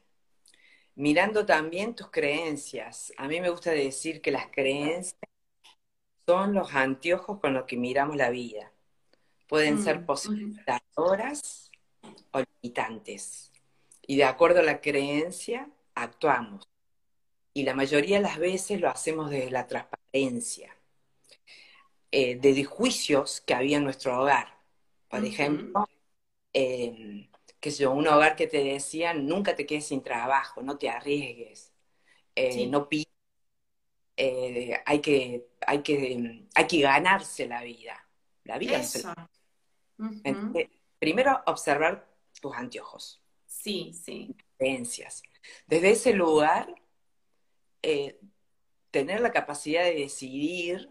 mirando 0.93 1.45
también 1.45 1.95
tus 1.95 2.11
creencias. 2.11 3.11
A 3.17 3.27
mí 3.27 3.41
me 3.41 3.49
gusta 3.49 3.71
decir 3.71 4.21
que 4.21 4.31
las 4.31 4.47
creencias 4.47 5.19
son 6.25 6.53
los 6.53 6.73
anteojos 6.73 7.39
con 7.39 7.53
los 7.53 7.65
que 7.65 7.77
miramos 7.77 8.15
la 8.15 8.29
vida. 8.29 8.71
Pueden 9.47 9.83
ser 9.83 9.99
mm, 9.99 10.05
posibilitadoras 10.05 11.71
o 12.31 12.41
limitantes. 12.61 13.51
Y 14.07 14.17
de 14.17 14.25
acuerdo 14.25 14.59
a 14.59 14.63
la 14.63 14.81
creencia, 14.81 15.69
actuamos 15.95 16.67
y 17.55 17.63
la 17.63 17.73
mayoría 17.73 18.17
de 18.17 18.23
las 18.23 18.37
veces 18.37 18.81
lo 18.81 18.89
hacemos 18.89 19.29
desde 19.29 19.49
la 19.49 19.65
transparencia, 19.65 20.75
eh, 22.11 22.35
de 22.35 22.63
juicios 22.65 23.41
que 23.41 23.53
había 23.53 23.77
en 23.77 23.85
nuestro 23.85 24.21
hogar. 24.21 24.59
Por 25.07 25.23
ejemplo, 25.23 25.87
eh, 26.51 27.29
que 27.61 27.71
yo, 27.71 27.91
un 27.91 28.07
hogar 28.07 28.35
que 28.35 28.47
te 28.47 28.61
decía, 28.61 29.13
nunca 29.13 29.55
te 29.55 29.65
quedes 29.65 29.87
sin 29.87 30.03
trabajo, 30.03 30.61
no 30.61 30.77
te 30.77 30.89
arriesgues, 30.89 31.71
eh, 32.35 32.67
no 32.67 32.89
pides, 32.89 33.07
eh, 34.17 34.81
hay, 34.85 34.99
que, 34.99 35.47
hay, 35.65 35.81
que, 35.81 36.45
hay 36.53 36.67
que 36.67 36.81
ganarse 36.81 37.47
la 37.47 37.63
vida. 37.63 38.05
La 38.43 38.57
vida 38.57 38.81
primero, 40.99 41.41
observar 41.45 42.05
tus 42.41 42.53
anteojos. 42.53 43.21
Sí, 43.45 43.93
sí. 43.93 44.35
Creencias. 44.57 45.23
Desde 45.67 45.91
ese 45.91 46.13
lugar, 46.13 46.75
eh, 47.85 48.19
tener 48.91 49.21
la 49.21 49.31
capacidad 49.31 49.83
de 49.83 49.93
decidir, 49.93 50.89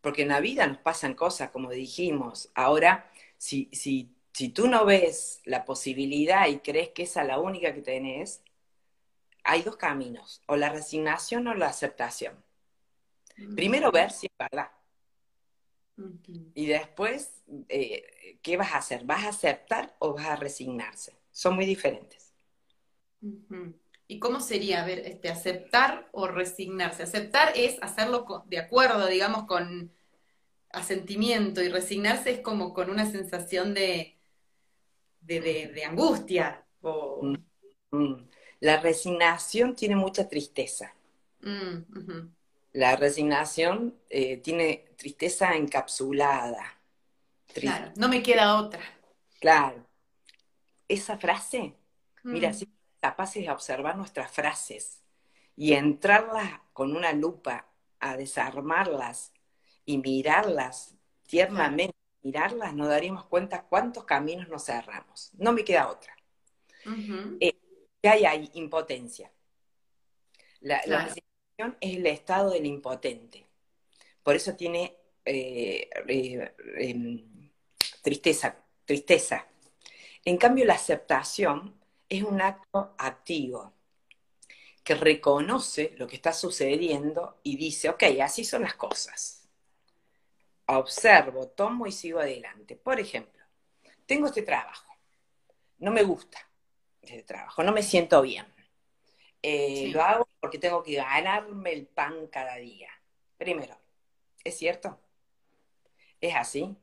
porque 0.00 0.22
en 0.22 0.28
la 0.28 0.40
vida 0.40 0.66
nos 0.66 0.78
pasan 0.78 1.14
cosas, 1.14 1.50
como 1.50 1.70
dijimos. 1.70 2.50
Ahora, 2.54 3.10
si, 3.38 3.68
si, 3.72 4.14
si 4.32 4.48
tú 4.50 4.68
no 4.68 4.84
ves 4.84 5.40
la 5.44 5.64
posibilidad 5.64 6.46
y 6.48 6.58
crees 6.58 6.90
que 6.90 7.04
esa 7.04 7.22
es 7.22 7.28
la 7.28 7.40
única 7.40 7.74
que 7.74 7.82
tenés, 7.82 8.42
hay 9.44 9.62
dos 9.62 9.76
caminos, 9.76 10.42
o 10.46 10.56
la 10.56 10.68
resignación 10.68 11.48
o 11.48 11.54
la 11.54 11.66
aceptación. 11.68 12.34
Primero 13.56 13.90
ver 13.90 14.10
si 14.12 14.26
es 14.26 14.32
verdad. 14.38 14.70
Y 16.54 16.66
después, 16.66 17.42
eh, 17.68 18.38
¿qué 18.42 18.56
vas 18.56 18.72
a 18.72 18.78
hacer? 18.78 19.04
¿Vas 19.04 19.24
a 19.24 19.30
aceptar 19.30 19.96
o 19.98 20.14
vas 20.14 20.26
a 20.26 20.36
resignarse? 20.36 21.16
Son 21.30 21.54
muy 21.54 21.66
diferentes. 21.66 22.32
¿Y 24.12 24.18
cómo 24.18 24.40
sería, 24.40 24.82
a 24.82 24.86
ver, 24.86 24.98
este, 25.06 25.30
aceptar 25.30 26.06
o 26.12 26.26
resignarse? 26.26 27.02
Aceptar 27.02 27.54
es 27.56 27.82
hacerlo 27.82 28.44
de 28.46 28.58
acuerdo, 28.58 29.06
digamos, 29.06 29.46
con 29.46 29.90
asentimiento 30.68 31.62
y 31.62 31.70
resignarse 31.70 32.32
es 32.32 32.40
como 32.40 32.74
con 32.74 32.90
una 32.90 33.10
sensación 33.10 33.72
de, 33.72 34.18
de, 35.22 35.82
angustia. 35.86 36.62
Mm, 36.82 37.36
mm. 37.90 38.28
La 38.60 38.80
resignación 38.80 39.74
tiene 39.74 39.96
mucha 39.96 40.28
tristeza. 40.28 40.92
Mm, 41.40 42.28
La 42.74 42.96
resignación 42.96 43.94
eh, 44.10 44.36
tiene 44.36 44.92
tristeza 44.98 45.54
encapsulada. 45.54 46.78
claro, 47.54 47.92
no 47.96 48.10
me 48.10 48.22
queda 48.22 48.60
otra. 48.60 48.82
Claro. 49.40 49.86
Esa 50.86 51.16
frase, 51.16 51.74
mira, 52.24 52.52
si 52.52 52.68
capaces 53.02 53.42
de 53.42 53.50
observar 53.50 53.96
nuestras 53.96 54.30
frases 54.30 55.02
y 55.56 55.72
entrarlas 55.72 56.60
con 56.72 56.96
una 56.96 57.12
lupa 57.12 57.66
a 57.98 58.16
desarmarlas 58.16 59.32
y 59.84 59.98
mirarlas 59.98 60.94
tiernamente, 61.26 61.96
mirarlas, 62.22 62.72
nos 62.74 62.88
daríamos 62.88 63.24
cuenta 63.24 63.64
cuántos 63.64 64.04
caminos 64.04 64.48
nos 64.48 64.66
cerramos. 64.66 65.32
No 65.34 65.52
me 65.52 65.64
queda 65.64 65.88
otra. 65.88 66.16
Eh, 67.40 67.56
hay 68.04 68.24
ahí? 68.24 68.50
Impotencia. 68.54 69.32
La, 70.60 70.78
resignación 70.78 71.76
es 71.80 71.96
el 71.96 72.06
estado 72.06 72.50
del 72.50 72.66
impotente. 72.66 73.44
Por 74.22 74.36
eso 74.36 74.54
tiene 74.54 74.96
eh, 75.24 75.90
eh, 76.06 76.54
em, 76.78 77.50
tristeza, 78.00 78.64
tristeza. 78.84 79.44
En 80.24 80.36
cambio, 80.36 80.64
la 80.64 80.74
aceptación 80.74 81.81
es 82.12 82.22
un 82.24 82.42
acto 82.42 82.94
activo 82.98 83.72
que 84.84 84.94
reconoce 84.94 85.94
lo 85.96 86.06
que 86.06 86.16
está 86.16 86.34
sucediendo 86.34 87.40
y 87.42 87.56
dice, 87.56 87.88
ok, 87.88 88.02
así 88.22 88.44
son 88.44 88.62
las 88.62 88.74
cosas. 88.74 89.48
Observo, 90.66 91.48
tomo 91.48 91.86
y 91.86 91.92
sigo 91.92 92.18
adelante. 92.18 92.76
Por 92.76 93.00
ejemplo, 93.00 93.42
tengo 94.04 94.26
este 94.26 94.42
trabajo, 94.42 94.94
no 95.78 95.90
me 95.90 96.02
gusta 96.02 96.38
este 97.00 97.22
trabajo, 97.22 97.62
no 97.62 97.72
me 97.72 97.82
siento 97.82 98.20
bien. 98.20 98.44
Eh, 99.40 99.88
lo 99.88 100.02
hago 100.02 100.28
porque 100.38 100.58
tengo 100.58 100.82
que 100.82 100.96
ganarme 100.96 101.72
el 101.72 101.86
pan 101.86 102.26
cada 102.26 102.56
día. 102.56 102.90
Primero, 103.38 103.74
¿es 104.44 104.58
cierto? 104.58 105.00
¿Es 106.20 106.36
así? 106.36 106.76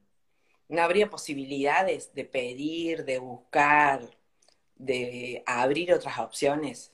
¿No 0.69 0.81
habría 0.81 1.07
posibilidades 1.07 2.15
de 2.15 2.25
pedir, 2.25 3.05
de 3.05 3.19
buscar, 3.19 4.18
de 4.79 5.43
abrir 5.45 5.93
otras 5.93 6.17
opciones? 6.17 6.91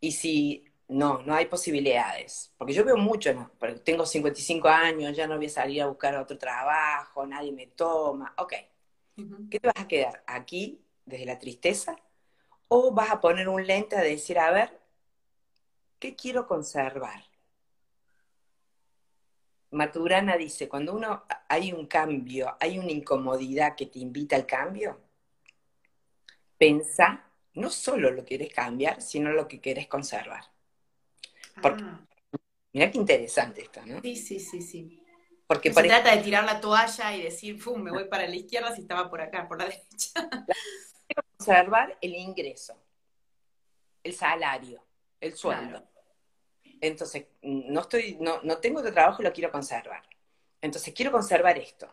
Y 0.00 0.12
si 0.12 0.64
no, 0.88 1.20
no 1.22 1.34
hay 1.34 1.46
posibilidades, 1.46 2.54
porque 2.56 2.72
yo 2.72 2.84
veo 2.84 2.96
mucho, 2.96 3.34
¿no? 3.34 3.50
Porque 3.58 3.80
tengo 3.80 4.06
55 4.06 4.68
años, 4.68 5.14
ya 5.14 5.26
no 5.26 5.36
voy 5.36 5.46
a 5.46 5.50
salir 5.50 5.82
a 5.82 5.88
buscar 5.88 6.16
otro 6.16 6.38
trabajo, 6.38 7.26
nadie 7.26 7.52
me 7.52 7.66
toma, 7.66 8.32
ok. 8.38 8.54
¿Qué 9.50 9.58
te 9.58 9.66
vas 9.66 9.84
a 9.84 9.88
quedar 9.88 10.22
aquí 10.26 10.80
desde 11.04 11.26
la 11.26 11.38
tristeza? 11.38 11.96
¿O 12.68 12.92
vas 12.92 13.10
a 13.10 13.20
poner 13.20 13.48
un 13.48 13.66
lente 13.66 13.96
a 13.96 14.00
decir, 14.00 14.38
a 14.38 14.52
ver, 14.52 14.78
¿qué 15.98 16.14
quiero 16.14 16.46
conservar? 16.46 17.24
Maturana 19.70 20.36
dice, 20.36 20.68
cuando 20.68 20.94
uno 20.94 21.24
hay 21.48 21.72
un 21.72 21.86
cambio, 21.86 22.56
hay 22.60 22.78
una 22.78 22.92
incomodidad 22.92 23.74
que 23.74 23.86
te 23.86 23.98
invita 23.98 24.36
al 24.36 24.46
cambio, 24.46 25.00
pensa 26.58 27.24
no 27.54 27.70
solo 27.70 28.10
lo 28.10 28.22
que 28.22 28.36
quieres 28.36 28.54
cambiar, 28.54 29.00
sino 29.00 29.32
lo 29.32 29.48
que 29.48 29.60
quieres 29.60 29.86
conservar. 29.86 30.44
Ah. 31.56 32.06
Mira 32.72 32.90
qué 32.90 32.98
interesante 32.98 33.62
esto, 33.62 33.84
¿no? 33.86 34.00
Sí, 34.00 34.16
sí, 34.16 34.38
sí, 34.38 34.60
sí. 34.62 35.02
Porque 35.46 35.72
se 35.72 35.82
trata 35.82 36.14
de 36.14 36.22
tirar 36.22 36.44
la 36.44 36.60
toalla 36.60 37.16
y 37.16 37.22
decir, 37.22 37.58
¡fum! 37.58 37.80
Me 37.80 37.90
voy 37.90 38.04
para 38.04 38.28
la 38.28 38.36
izquierda 38.36 38.74
si 38.74 38.82
estaba 38.82 39.08
por 39.08 39.20
acá, 39.20 39.48
por 39.48 39.58
la 39.58 39.64
derecha. 39.68 40.28
Quiero 41.06 41.22
conservar 41.36 41.96
el 42.02 42.14
ingreso, 42.14 42.78
el 44.04 44.14
salario, 44.14 44.84
el 45.20 45.34
sueldo. 45.34 45.82
Entonces, 46.80 47.26
no, 47.42 47.80
estoy, 47.80 48.18
no, 48.20 48.42
no 48.42 48.58
tengo 48.58 48.80
otro 48.80 48.92
trabajo 48.92 49.22
y 49.22 49.24
lo 49.24 49.32
quiero 49.32 49.50
conservar. 49.50 50.02
Entonces, 50.60 50.92
quiero 50.94 51.10
conservar 51.10 51.58
esto. 51.58 51.92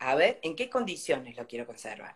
A 0.00 0.14
ver, 0.16 0.40
¿en 0.42 0.56
qué 0.56 0.68
condiciones 0.68 1.36
lo 1.36 1.46
quiero 1.46 1.64
conservar? 1.64 2.14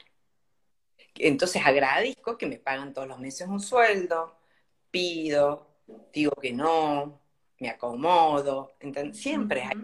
Entonces, 1.17 1.63
agradezco 1.65 2.39
que 2.39 2.47
me 2.47 2.59
pagan 2.59 2.93
todos 2.93 3.09
los 3.09 3.19
meses 3.19 3.49
un 3.49 3.61
sueldo, 3.61 4.37
pido, 4.91 5.67
digo 6.13 6.33
que 6.33 6.53
no, 6.53 7.21
me 7.59 7.69
acomodo. 7.69 8.77
Siempre 9.13 9.63
hay. 9.63 9.77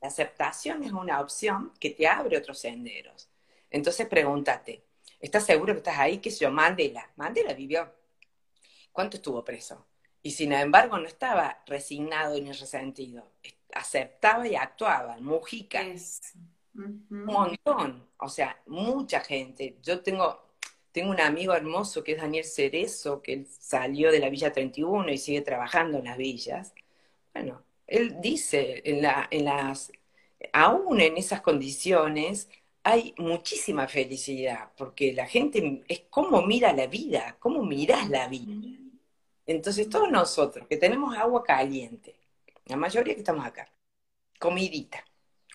La 0.00 0.08
aceptación 0.08 0.82
es 0.82 0.92
una 0.92 1.20
opción 1.20 1.72
que 1.80 1.90
te 1.90 2.06
abre 2.06 2.36
otros 2.36 2.58
senderos. 2.58 3.30
Entonces, 3.70 4.06
pregúntate, 4.06 4.84
¿estás 5.20 5.44
seguro 5.44 5.72
que 5.72 5.78
estás 5.78 5.98
ahí? 5.98 6.18
Que 6.18 6.30
yo, 6.30 6.50
Mandela. 6.50 7.10
Mandela 7.16 7.54
vivió. 7.54 7.90
¿Cuánto 8.92 9.16
estuvo 9.16 9.44
preso? 9.44 9.86
Y 10.22 10.30
sin 10.30 10.52
embargo 10.52 10.98
no 10.98 11.06
estaba 11.06 11.62
resignado 11.66 12.40
ni 12.40 12.50
resentido, 12.50 13.30
aceptaba 13.74 14.48
y 14.48 14.54
actuaba, 14.56 15.18
Mujica. 15.18 15.82
Un 16.74 17.06
montón, 17.10 18.08
o 18.16 18.28
sea, 18.28 18.58
mucha 18.66 19.20
gente. 19.20 19.78
Yo 19.82 20.00
tengo, 20.00 20.43
tengo 20.94 21.10
un 21.10 21.20
amigo 21.20 21.54
hermoso 21.54 22.04
que 22.04 22.12
es 22.12 22.18
Daniel 22.18 22.44
Cerezo, 22.44 23.20
que 23.20 23.32
él 23.32 23.48
salió 23.48 24.12
de 24.12 24.20
la 24.20 24.28
Villa 24.30 24.52
31 24.52 25.10
y 25.10 25.18
sigue 25.18 25.40
trabajando 25.42 25.98
en 25.98 26.04
las 26.04 26.16
villas. 26.16 26.72
Bueno, 27.32 27.64
él 27.88 28.20
dice, 28.20 28.80
en, 28.84 29.02
la, 29.02 29.26
en 29.28 29.44
las, 29.44 29.90
aún 30.52 31.00
en 31.00 31.16
esas 31.16 31.40
condiciones, 31.40 32.48
hay 32.84 33.12
muchísima 33.18 33.88
felicidad, 33.88 34.70
porque 34.76 35.12
la 35.12 35.26
gente 35.26 35.82
es 35.88 36.02
cómo 36.10 36.42
mira 36.42 36.72
la 36.72 36.86
vida, 36.86 37.36
cómo 37.40 37.64
miras 37.64 38.08
la 38.08 38.28
vida. 38.28 38.54
Entonces, 39.46 39.88
todos 39.90 40.12
nosotros 40.12 40.68
que 40.68 40.76
tenemos 40.76 41.16
agua 41.16 41.42
caliente, 41.42 42.14
la 42.66 42.76
mayoría 42.76 43.14
que 43.14 43.20
estamos 43.20 43.44
acá, 43.44 43.68
comidita, 44.38 45.04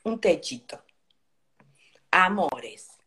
un 0.03 0.19
techito, 0.19 0.83
amores, 2.11 2.98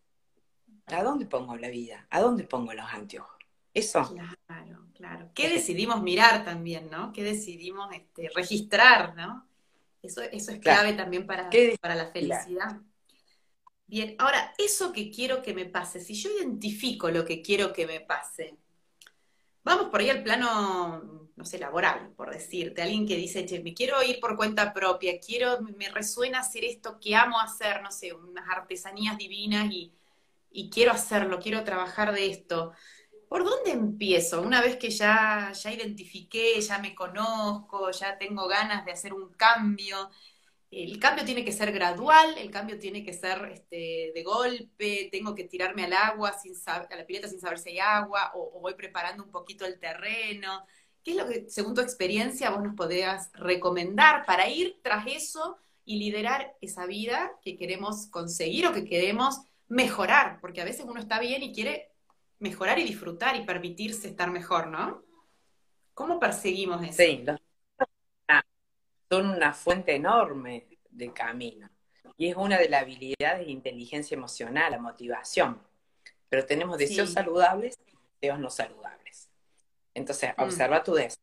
¿a 0.94 1.02
dónde 1.02 1.26
pongo 1.26 1.56
la 1.56 1.68
vida? 1.68 2.06
¿A 2.10 2.20
dónde 2.20 2.44
pongo 2.44 2.72
los 2.72 2.86
anteojos? 2.92 3.36
Eso. 3.74 4.14
Claro, 4.46 4.86
claro. 4.94 5.30
¿Qué 5.34 5.48
decidimos 5.48 6.02
mirar 6.02 6.44
también, 6.44 6.90
no? 6.90 7.12
¿Qué 7.12 7.22
decidimos 7.22 7.92
este, 7.94 8.30
registrar, 8.34 9.14
no? 9.16 9.46
Eso, 10.02 10.22
eso 10.22 10.50
es 10.50 10.58
clave 10.58 10.94
también 10.94 11.26
para, 11.26 11.48
para 11.80 11.94
la 11.94 12.06
felicidad. 12.10 12.80
Bien, 13.86 14.16
ahora, 14.18 14.52
eso 14.58 14.92
que 14.92 15.10
quiero 15.10 15.42
que 15.42 15.54
me 15.54 15.66
pase, 15.66 16.00
si 16.00 16.14
yo 16.14 16.30
identifico 16.30 17.10
lo 17.10 17.24
que 17.24 17.42
quiero 17.42 17.72
que 17.72 17.86
me 17.86 18.00
pase, 18.00 18.56
Vamos 19.64 19.90
por 19.90 20.00
ahí 20.00 20.10
al 20.10 20.24
plano, 20.24 21.28
no 21.36 21.44
sé, 21.44 21.58
laboral, 21.58 22.12
por 22.16 22.32
decirte. 22.32 22.82
Alguien 22.82 23.06
que 23.06 23.16
dice, 23.16 23.46
che, 23.46 23.62
me 23.62 23.74
quiero 23.74 24.02
ir 24.02 24.18
por 24.18 24.36
cuenta 24.36 24.72
propia, 24.72 25.20
quiero, 25.20 25.60
me 25.60 25.88
resuena 25.88 26.40
hacer 26.40 26.64
esto 26.64 26.98
que 26.98 27.14
amo 27.14 27.38
hacer, 27.38 27.80
no 27.80 27.92
sé, 27.92 28.12
unas 28.12 28.48
artesanías 28.48 29.16
divinas 29.16 29.70
y, 29.70 29.92
quiero 30.70 30.92
hacerlo, 30.92 31.40
quiero 31.40 31.64
trabajar 31.64 32.12
de 32.12 32.26
esto. 32.26 32.72
¿Por 33.28 33.44
dónde 33.44 33.70
empiezo? 33.72 34.42
Una 34.42 34.60
vez 34.60 34.76
que 34.76 34.90
ya, 34.90 35.52
ya 35.52 35.72
identifiqué, 35.72 36.60
ya 36.60 36.78
me 36.78 36.94
conozco, 36.94 37.90
ya 37.90 38.18
tengo 38.18 38.46
ganas 38.48 38.84
de 38.84 38.92
hacer 38.92 39.14
un 39.14 39.32
cambio, 39.34 40.10
el 40.72 40.98
cambio 40.98 41.24
tiene 41.26 41.44
que 41.44 41.52
ser 41.52 41.70
gradual, 41.70 42.38
el 42.38 42.50
cambio 42.50 42.78
tiene 42.78 43.04
que 43.04 43.12
ser 43.12 43.50
este, 43.52 44.10
de 44.14 44.22
golpe, 44.24 45.10
tengo 45.12 45.34
que 45.34 45.44
tirarme 45.44 45.84
al 45.84 45.92
agua, 45.92 46.32
sin 46.32 46.54
a 46.66 46.96
la 46.96 47.06
pileta 47.06 47.28
sin 47.28 47.40
saber 47.40 47.58
si 47.58 47.70
hay 47.70 47.78
agua, 47.80 48.32
o, 48.34 48.58
voy 48.58 48.72
preparando 48.74 49.22
un 49.22 49.30
poquito 49.30 49.66
el 49.66 49.78
terreno. 49.78 50.64
¿Qué 51.04 51.10
es 51.10 51.16
lo 51.18 51.28
que, 51.28 51.44
según 51.50 51.74
tu 51.74 51.82
experiencia, 51.82 52.48
vos 52.48 52.62
nos 52.62 52.74
podrías 52.74 53.30
recomendar 53.34 54.24
para 54.24 54.48
ir 54.48 54.80
tras 54.82 55.06
eso 55.06 55.58
y 55.84 55.98
liderar 55.98 56.56
esa 56.62 56.86
vida 56.86 57.32
que 57.42 57.58
queremos 57.58 58.06
conseguir 58.06 58.66
o 58.66 58.72
que 58.72 58.86
queremos 58.86 59.42
mejorar? 59.72 60.38
Porque 60.40 60.60
a 60.60 60.64
veces 60.64 60.84
uno 60.86 61.00
está 61.00 61.18
bien 61.18 61.42
y 61.42 61.52
quiere 61.52 61.90
mejorar 62.38 62.78
y 62.78 62.84
disfrutar 62.84 63.36
y 63.36 63.44
permitirse 63.44 64.08
estar 64.08 64.30
mejor, 64.30 64.66
¿no? 64.66 65.02
¿Cómo 65.94 66.20
perseguimos 66.20 66.82
eso? 66.82 67.02
Sí, 67.02 67.24
son 69.08 69.26
una 69.30 69.52
fuente 69.52 69.94
enorme 69.94 70.66
de 70.90 71.12
camino. 71.12 71.70
Y 72.16 72.28
es 72.28 72.36
una 72.36 72.58
de 72.58 72.68
las 72.68 72.82
habilidades 72.82 73.46
de 73.46 73.52
inteligencia 73.52 74.14
emocional, 74.14 74.72
la 74.72 74.78
motivación. 74.78 75.60
Pero 76.28 76.44
tenemos 76.44 76.78
deseos 76.78 77.10
saludables 77.12 77.78
y 77.86 77.96
deseos 78.20 78.38
no 78.38 78.50
saludables. 78.50 79.30
Entonces, 79.94 80.30
mm. 80.36 80.42
observa 80.42 80.82
tu 80.82 80.94
deseo. 80.94 81.22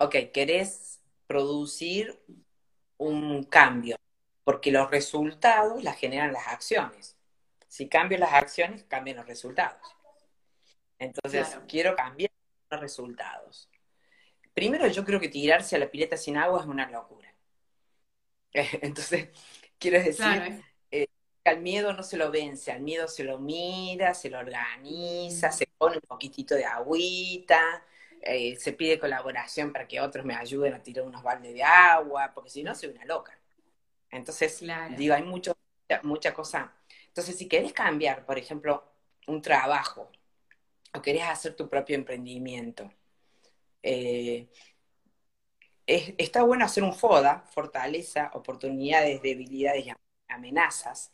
Ok, 0.00 0.16
querés 0.32 1.00
producir 1.26 2.18
un 2.96 3.44
cambio, 3.44 3.96
porque 4.44 4.70
los 4.70 4.90
resultados 4.90 5.82
las 5.82 5.96
generan 5.96 6.32
las 6.32 6.48
acciones. 6.48 7.16
Si 7.72 7.88
cambio 7.88 8.18
las 8.18 8.34
acciones, 8.34 8.84
cambian 8.84 9.16
los 9.16 9.26
resultados. 9.26 9.80
Entonces, 10.98 11.58
quiero 11.66 11.96
cambiar 11.96 12.30
los 12.70 12.78
resultados. 12.78 13.70
Primero, 14.52 14.86
yo 14.88 15.06
creo 15.06 15.18
que 15.18 15.30
tirarse 15.30 15.76
a 15.76 15.78
la 15.78 15.90
pileta 15.90 16.18
sin 16.18 16.36
agua 16.36 16.60
es 16.60 16.66
una 16.66 16.90
locura. 16.90 17.34
Entonces, 18.82 19.30
quiero 19.78 20.02
decir, 20.02 20.62
eh, 20.90 21.06
al 21.46 21.62
miedo 21.62 21.94
no 21.94 22.02
se 22.02 22.18
lo 22.18 22.30
vence, 22.30 22.70
al 22.72 22.82
miedo 22.82 23.08
se 23.08 23.24
lo 23.24 23.38
mira, 23.38 24.12
se 24.12 24.28
lo 24.28 24.40
organiza, 24.40 25.50
se 25.50 25.66
pone 25.78 25.96
un 25.96 26.02
poquitito 26.02 26.54
de 26.54 26.66
agüita, 26.66 27.86
eh, 28.20 28.54
se 28.56 28.74
pide 28.74 28.98
colaboración 28.98 29.72
para 29.72 29.88
que 29.88 29.98
otros 29.98 30.26
me 30.26 30.34
ayuden 30.34 30.74
a 30.74 30.82
tirar 30.82 31.06
unos 31.06 31.22
baldes 31.22 31.54
de 31.54 31.62
agua, 31.62 32.32
porque 32.34 32.50
si 32.50 32.62
no, 32.62 32.74
soy 32.74 32.90
una 32.90 33.06
loca. 33.06 33.32
Entonces, 34.10 34.62
digo, 34.94 35.14
hay 35.14 35.22
mucho, 35.22 35.56
mucha 36.02 36.34
cosa. 36.34 36.74
Entonces, 37.12 37.36
si 37.36 37.46
querés 37.46 37.74
cambiar, 37.74 38.24
por 38.24 38.38
ejemplo, 38.38 38.84
un 39.26 39.42
trabajo, 39.42 40.10
o 40.94 41.02
querés 41.02 41.24
hacer 41.24 41.54
tu 41.54 41.68
propio 41.68 41.94
emprendimiento, 41.94 42.90
eh, 43.82 44.48
está 45.86 46.42
bueno 46.42 46.64
hacer 46.64 46.82
un 46.84 46.94
FODA, 46.94 47.44
fortaleza, 47.50 48.30
oportunidades, 48.32 49.20
debilidades 49.20 49.86
y 49.86 49.92
amenazas. 50.28 51.10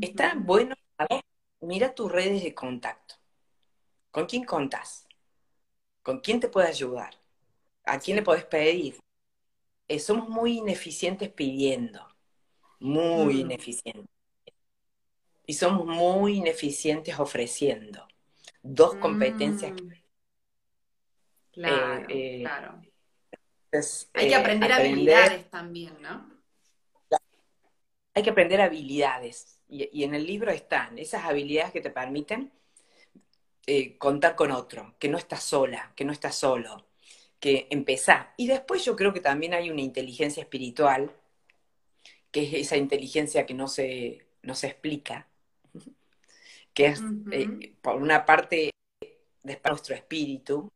Está 0.00 0.34
bueno, 0.36 0.76
mira 1.60 1.94
tus 1.96 2.12
redes 2.12 2.44
de 2.44 2.54
contacto. 2.54 3.16
¿Con 4.12 4.26
quién 4.26 4.44
contás? 4.44 5.08
¿Con 6.02 6.20
quién 6.20 6.38
te 6.38 6.48
puede 6.48 6.68
ayudar? 6.68 7.14
¿A 7.84 7.98
quién 7.98 8.16
le 8.16 8.22
podés 8.22 8.44
pedir? 8.44 9.00
Eh, 9.88 9.98
somos 9.98 10.28
muy 10.28 10.58
ineficientes 10.58 11.28
pidiendo, 11.30 12.06
muy 12.78 13.40
ineficientes. 13.40 14.13
Y 15.46 15.54
somos 15.54 15.86
muy 15.86 16.36
ineficientes 16.36 17.18
ofreciendo. 17.18 18.06
Dos 18.62 18.94
competencias 18.96 19.72
mm. 19.72 20.04
Claro, 21.54 22.06
eh, 22.08 22.38
claro. 22.40 22.82
Hay 24.14 24.28
que 24.28 24.32
eh, 24.32 24.36
aprender, 24.36 24.72
habilidades 24.72 25.50
también, 25.50 25.96
¿no? 26.00 26.30
Hay 28.14 28.22
que 28.22 28.30
aprender 28.30 28.60
habilidades. 28.60 29.60
Y, 29.68 30.04
en 30.04 30.14
el 30.14 30.26
libro 30.26 30.50
están 30.50 30.98
esas 30.98 31.24
habilidades 31.24 31.72
que 31.72 31.80
te 31.80 31.90
permiten. 31.90 32.52
eh, 33.66 33.96
contar 33.96 34.36
con 34.36 34.50
otro, 34.50 34.94
que 34.98 35.08
no 35.08 35.16
estás 35.16 35.42
sola, 35.42 35.92
que 35.96 36.04
no 36.04 36.12
estás 36.12 36.34
solo, 36.34 36.86
que 37.40 37.66
empezás. 37.70 38.26
Y 38.36 38.46
después 38.46 38.84
yo 38.84 38.94
creo 38.94 39.14
que 39.14 39.20
también 39.20 39.54
hay 39.54 39.70
una 39.70 39.80
inteligencia 39.80 40.42
espiritual, 40.42 41.10
que 42.30 42.42
es 42.42 42.54
esa 42.54 42.76
inteligencia 42.76 43.46
que 43.46 43.54
no 43.54 43.68
se, 43.68 44.26
no 44.42 44.54
se 44.54 44.66
explica, 44.66 45.28
que 46.74 46.86
es, 46.86 47.02
eh, 47.30 47.74
por 47.80 47.96
una 47.96 48.24
parte, 48.26 48.70
de 49.42 49.60
nuestro 49.64 49.94
espíritu, 49.94 50.70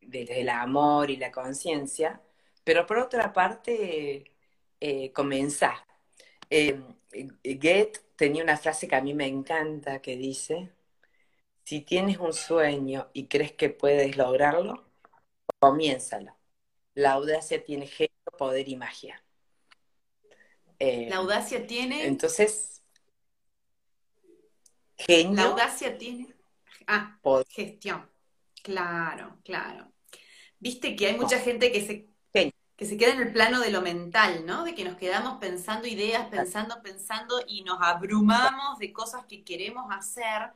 desde 0.00 0.40
el 0.40 0.48
amor 0.48 1.10
y 1.10 1.16
la 1.16 1.30
conciencia, 1.32 2.20
pero 2.64 2.86
por 2.86 2.98
otra 2.98 3.32
parte, 3.32 4.24
eh, 4.80 5.12
comenzar. 5.12 5.76
Eh, 6.50 6.80
Goethe 7.44 8.00
tenía 8.16 8.42
una 8.42 8.56
frase 8.56 8.88
que 8.88 8.96
a 8.96 9.00
mí 9.00 9.14
me 9.14 9.26
encanta 9.26 10.02
que 10.02 10.16
dice, 10.16 10.70
si 11.64 11.80
tienes 11.80 12.18
un 12.18 12.32
sueño 12.32 13.08
y 13.12 13.26
crees 13.26 13.52
que 13.52 13.70
puedes 13.70 14.16
lograrlo, 14.16 14.84
comiénzalo. 15.58 16.36
La 16.94 17.12
audacia 17.12 17.64
tiene 17.64 17.86
genio, 17.86 18.10
poder 18.36 18.68
y 18.68 18.76
magia. 18.76 19.22
Eh, 20.78 21.06
la 21.08 21.16
audacia 21.16 21.66
tiene... 21.66 22.06
Entonces, 22.06 22.69
genio... 25.06 25.34
La 25.34 25.42
audacia 25.44 25.96
tiene... 25.96 26.34
Ah, 26.86 27.18
gestión. 27.48 28.08
Claro, 28.62 29.38
claro. 29.44 29.92
Viste 30.58 30.96
que 30.96 31.06
hay 31.06 31.16
mucha 31.16 31.38
gente 31.38 31.72
que 31.72 31.86
se, 31.86 32.10
que 32.80 32.86
se 32.86 32.96
queda 32.96 33.12
en 33.12 33.20
el 33.20 33.32
plano 33.32 33.60
de 33.60 33.70
lo 33.70 33.82
mental, 33.82 34.46
¿no? 34.46 34.64
De 34.64 34.74
que 34.74 34.84
nos 34.84 34.96
quedamos 34.96 35.38
pensando 35.38 35.86
ideas, 35.86 36.28
pensando, 36.28 36.80
pensando 36.82 37.42
y 37.46 37.62
nos 37.62 37.76
abrumamos 37.82 38.78
de 38.78 38.90
cosas 38.90 39.26
que 39.26 39.44
queremos 39.44 39.84
hacer, 39.90 40.50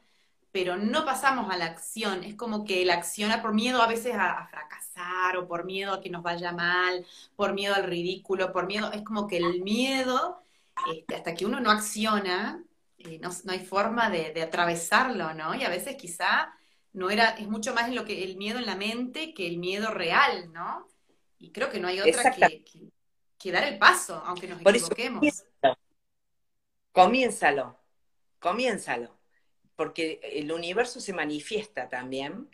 pero 0.50 0.78
no 0.78 1.04
pasamos 1.04 1.52
a 1.52 1.58
la 1.58 1.66
acción. 1.66 2.24
Es 2.24 2.34
como 2.34 2.64
que 2.64 2.82
la 2.86 2.94
acción 2.94 3.30
por 3.42 3.52
miedo 3.52 3.82
a 3.82 3.86
veces 3.86 4.14
a, 4.14 4.46
fracasar 4.48 5.36
o 5.36 5.46
por 5.46 5.66
miedo 5.66 5.92
a 5.92 6.00
que 6.00 6.08
nos 6.08 6.22
vaya 6.22 6.50
mal, 6.50 7.04
por 7.36 7.52
miedo 7.52 7.74
al 7.74 7.84
ridículo, 7.84 8.54
por 8.54 8.66
miedo, 8.66 8.90
es 8.92 9.02
como 9.02 9.26
que 9.26 9.36
el 9.36 9.62
miedo, 9.62 10.42
este, 10.90 11.16
hasta 11.16 11.34
que 11.34 11.44
uno 11.44 11.60
no 11.60 11.70
acciona, 11.70 12.63
eh, 13.04 13.18
no, 13.20 13.30
hay 13.48 13.60
forma 13.60 14.10
de, 14.10 14.32
de 14.32 14.42
atravesarlo, 14.42 15.34
¿no? 15.34 15.54
Y 15.54 15.64
a 15.64 15.68
veces 15.68 15.96
quizá 15.96 16.54
no 16.94 17.10
era, 17.10 17.30
es 17.30 17.48
mucho 17.48 17.74
más 17.74 17.92
lo 17.92 18.04
que 18.04 18.24
el 18.24 18.36
miedo 18.36 18.58
en 18.58 18.66
la 18.66 18.76
mente 18.76 19.34
que 19.34 19.46
el 19.46 19.58
miedo 19.58 19.90
real, 19.90 20.52
¿no? 20.52 20.88
Y 21.38 21.50
creo 21.50 21.68
que 21.68 21.80
no 21.80 21.88
hay 21.88 22.00
otra 22.00 22.30
que, 22.30 22.64
que, 23.38 23.52
dar 23.52 23.64
el 23.64 23.78
paso, 23.78 24.22
aunque 24.24 24.46
nos 24.46 24.60
equivoquemos. 24.60 25.44
comiénzalo, 26.92 27.76
comiénzalo, 28.38 29.18
porque 29.76 30.20
el 30.22 30.50
universo 30.50 31.00
se 31.00 31.12
manifiesta 31.12 31.88
también, 31.88 32.48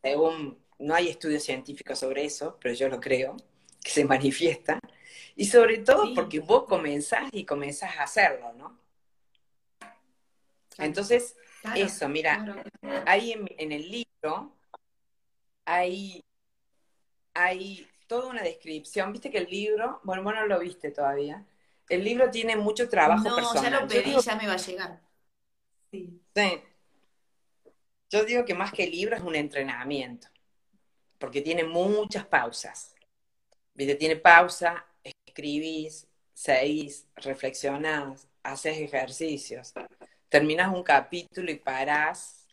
según, 0.00 0.58
no 0.78 0.94
hay 0.94 1.08
estudios 1.08 1.42
científicos 1.42 1.98
sobre 1.98 2.24
eso, 2.24 2.56
pero 2.60 2.72
yo 2.74 2.88
lo 2.88 3.00
creo, 3.00 3.36
que 3.82 3.90
se 3.90 4.04
manifiesta, 4.04 4.78
y 5.36 5.46
sobre 5.46 5.78
todo 5.78 6.14
porque 6.14 6.38
vos 6.38 6.64
comenzás 6.64 7.28
y 7.32 7.44
comenzás 7.44 7.96
a 7.96 8.04
hacerlo, 8.04 8.52
¿no? 8.54 8.83
Entonces, 10.78 11.36
eso, 11.74 12.08
mira, 12.08 12.64
ahí 13.06 13.32
en, 13.32 13.72
el 13.72 13.90
libro 13.90 14.56
hay, 15.64 16.22
hay 17.32 17.88
toda 18.06 18.28
una 18.28 18.42
descripción. 18.42 19.12
Viste 19.12 19.30
que 19.30 19.38
el 19.38 19.50
libro, 19.50 20.00
bueno, 20.04 20.22
vos 20.22 20.34
no 20.34 20.46
lo 20.46 20.58
viste 20.60 20.90
todavía. 20.90 21.44
El 21.88 22.04
libro 22.04 22.30
tiene 22.30 22.56
mucho 22.56 22.88
trabajo 22.88 23.28
no, 23.28 23.36
personal. 23.36 23.72
ya 23.72 23.80
lo 23.80 23.88
pedí, 23.88 24.14
ya 24.20 24.36
me 24.36 24.46
va 24.46 24.54
a 24.54 24.58
llegar. 24.58 25.00
Sí. 25.90 26.20
sí. 26.34 26.62
Yo 28.10 28.24
digo 28.24 28.44
que 28.44 28.54
más 28.54 28.72
que 28.72 28.84
el 28.84 28.90
libro 28.90 29.16
es 29.16 29.22
un 29.22 29.34
entrenamiento, 29.34 30.28
porque 31.18 31.40
tiene 31.40 31.64
muchas 31.64 32.26
pausas. 32.26 32.94
¿Viste? 33.74 33.96
Tiene 33.96 34.16
pausa, 34.16 34.86
escribís, 35.02 36.06
seguís, 36.32 37.06
reflexionás, 37.16 38.28
haces 38.42 38.78
ejercicios 38.78 39.72
terminas 40.34 40.74
un 40.74 40.82
capítulo 40.82 41.48
y 41.52 41.60
parás 41.60 42.48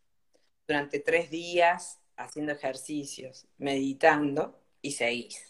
durante 0.67 1.00
tres 1.00 1.32
días 1.32 2.00
haciendo 2.15 2.52
ejercicios, 2.52 3.48
meditando 3.58 4.62
y 4.84 4.91
seguís. 4.91 5.44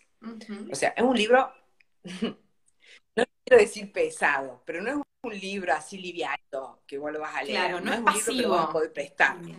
O 0.71 0.75
sea, 0.75 0.93
es 0.95 1.03
un 1.03 1.17
libro, 1.17 1.53
no 2.05 3.25
quiero 3.43 3.61
decir 3.61 3.91
pesado, 3.91 4.63
pero 4.65 4.81
no 4.81 4.91
es 4.91 4.95
un 5.23 5.37
libro 5.37 5.73
así 5.73 5.97
liviano 5.97 6.81
que 6.87 6.97
vos 6.97 7.11
lo 7.11 7.19
vas 7.19 7.35
a 7.35 7.43
leer. 7.43 7.57
Claro, 7.57 7.81
no, 7.81 7.91
es, 7.91 7.99
un 7.99 8.05
pasivo. 8.05 8.31
libro 8.31 8.49
que 8.49 8.55
vas 8.55 8.69
a 8.69 8.71
poder 8.71 8.93
prestar. 8.93 9.41
No, 9.41 9.51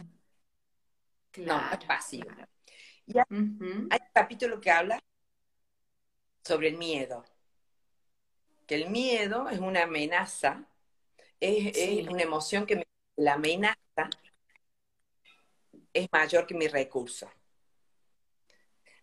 no 1.37 1.73
es 1.73 1.85
pasivo. 1.85 2.31
Y 3.05 3.19
hay, 3.19 3.25
un 3.29 3.89
capítulo 4.15 4.59
que 4.63 4.71
habla 4.71 4.99
sobre 6.43 6.69
el 6.69 6.79
miedo. 6.79 7.23
Que 8.67 8.77
el 8.77 8.89
miedo 8.89 9.51
es 9.51 9.59
una 9.59 9.83
amenaza 9.83 10.72
es, 11.43 12.09
una 12.09 12.23
emoción 12.23 12.67
que 12.67 12.77
me, 12.77 12.87
la 13.17 13.35
amenaza 13.35 13.77
es 15.93 16.09
mayor 16.13 16.47
que 16.47 16.55
mi 16.55 16.69
recurso. 16.69 17.31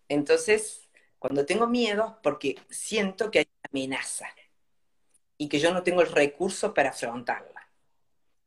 Entonces, 0.08 0.88
cuando 1.18 1.46
tengo 1.46 1.66
miedo, 1.66 2.18
porque 2.22 2.56
siento 2.70 3.30
que 3.30 3.40
hay 3.40 3.46
una 3.46 3.70
amenaza 3.70 4.28
y 5.36 5.48
que 5.48 5.60
yo 5.60 5.72
no 5.72 5.82
tengo 5.82 6.00
el 6.00 6.10
recurso 6.10 6.74
para 6.74 6.90
afrontarla. 6.90 7.68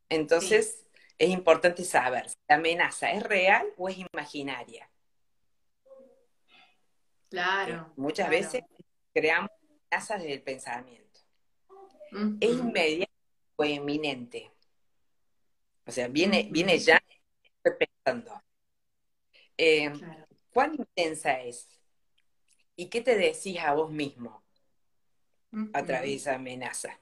Entonces, 0.10 0.86
es 1.18 1.30
importante 1.30 1.86
saber 1.86 2.30
si 2.30 2.36
la 2.50 2.56
amenaza 2.56 3.12
es 3.12 3.24
real 3.24 3.68
o 3.78 3.90
es 3.90 3.98
imaginaria. 3.98 4.90
Claro. 7.30 7.92
Muchas 7.96 8.30
veces 8.30 8.64
creamos 9.14 9.50
amenazas 9.90 10.22
desde 10.22 10.34
el 10.34 10.42
pensamiento. 10.42 11.20
Es 12.40 12.52
inmediato 12.52 13.13
fue 13.56 13.76
eminente. 13.76 14.52
O 15.86 15.92
sea, 15.92 16.08
viene, 16.08 16.48
viene 16.52 16.78
ya 16.78 17.02
pensando. 17.80 18.42
Eh, 19.58 19.92
¿Cuán 20.52 20.76
intensa 20.76 21.42
es? 21.42 21.68
¿Y 22.76 22.88
qué 22.88 23.02
te 23.02 23.16
decís 23.16 23.60
a 23.60 23.74
vos 23.74 23.92
mismo 23.92 24.44
a 25.74 25.84
través 25.84 26.10
de 26.10 26.16
esa 26.16 26.36
amenaza? 26.36 27.00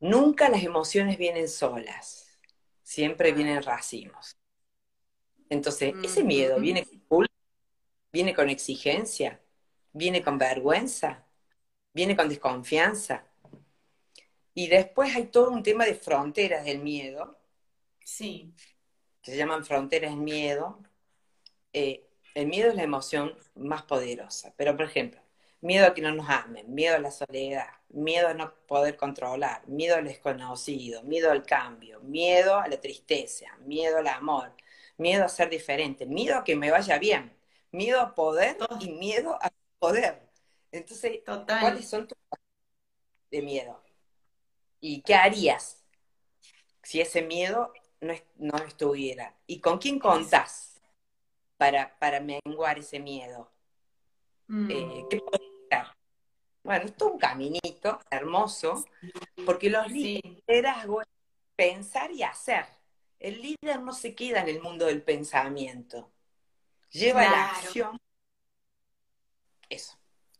Nunca 0.00 0.48
las 0.48 0.62
emociones 0.62 1.18
vienen 1.18 1.48
solas, 1.48 2.38
siempre 2.82 3.32
vienen 3.32 3.62
racimos. 3.62 4.36
Entonces, 5.48 5.94
ese 6.02 6.24
miedo 6.24 6.58
viene 6.58 6.84
con 6.84 7.26
viene 8.12 8.34
con 8.34 8.50
exigencia, 8.50 9.40
viene 9.92 10.22
con 10.22 10.38
vergüenza, 10.38 11.26
viene 11.94 12.14
con 12.14 12.28
desconfianza, 12.28 13.26
y 14.54 14.68
después 14.68 15.14
hay 15.16 15.26
todo 15.26 15.50
un 15.50 15.62
tema 15.62 15.84
de 15.84 15.94
fronteras 15.94 16.64
del 16.64 16.80
miedo. 16.80 17.38
Sí. 18.04 18.54
Que 19.22 19.32
se 19.32 19.36
llaman 19.36 19.64
fronteras 19.64 20.10
del 20.10 20.20
miedo. 20.20 20.80
Eh, 21.72 22.08
el 22.34 22.46
miedo 22.46 22.70
es 22.70 22.76
la 22.76 22.82
emoción 22.82 23.36
más 23.54 23.82
poderosa. 23.82 24.54
Pero, 24.56 24.76
por 24.76 24.86
ejemplo, 24.86 25.20
miedo 25.60 25.86
a 25.86 25.94
que 25.94 26.02
no 26.02 26.12
nos 26.12 26.28
amen, 26.28 26.74
miedo 26.74 26.96
a 26.96 26.98
la 26.98 27.10
soledad, 27.10 27.68
miedo 27.88 28.28
a 28.28 28.34
no 28.34 28.54
poder 28.66 28.96
controlar, 28.96 29.66
miedo 29.68 29.96
al 29.96 30.04
desconocido, 30.04 31.02
miedo 31.04 31.30
al 31.30 31.44
cambio, 31.44 32.00
miedo 32.00 32.56
a 32.56 32.68
la 32.68 32.80
tristeza, 32.80 33.46
miedo 33.58 33.98
al 33.98 34.08
amor, 34.08 34.54
miedo 34.98 35.24
a 35.24 35.28
ser 35.28 35.48
diferente, 35.50 36.06
miedo 36.06 36.36
a 36.38 36.44
que 36.44 36.56
me 36.56 36.70
vaya 36.70 36.98
bien, 36.98 37.32
miedo 37.70 38.00
a 38.00 38.14
poder 38.14 38.56
y 38.80 38.90
miedo 38.90 39.38
a 39.40 39.50
poder. 39.78 40.20
Entonces, 40.72 41.20
¿cuáles 41.24 41.88
son 41.88 42.08
tus 42.08 42.18
de 43.30 43.42
miedo? 43.42 43.82
¿Y 44.84 45.00
qué 45.02 45.14
harías 45.14 45.80
si 46.82 47.00
ese 47.00 47.22
miedo 47.22 47.72
no, 48.00 48.56
estuviera? 48.66 49.32
¿Y 49.46 49.60
con 49.60 49.78
quién 49.78 50.00
contás 50.00 50.82
para, 51.56 51.96
para 52.00 52.18
menguar 52.18 52.80
ese 52.80 52.98
miedo? 52.98 53.48
Mm. 54.48 54.70
Eh, 54.72 55.06
¿Qué 55.08 55.20
hacer? 55.70 55.86
Bueno, 56.64 56.86
esto 56.86 57.06
es 57.06 57.12
un 57.12 57.18
caminito 57.18 58.00
hermoso, 58.10 58.84
porque 59.46 59.70
los 59.70 59.88
liderazgo 59.88 61.02
es 61.02 61.08
pensar 61.54 62.10
y 62.10 62.24
hacer. 62.24 62.66
El 63.20 63.40
líder 63.40 63.80
no 63.80 63.92
se 63.92 64.16
queda 64.16 64.40
en 64.40 64.48
el 64.48 64.60
mundo 64.60 64.86
del 64.86 65.02
pensamiento, 65.02 66.10
lleva 66.90 67.22
la 67.22 67.50
acción. 67.50 68.00
Eso. 69.68 69.96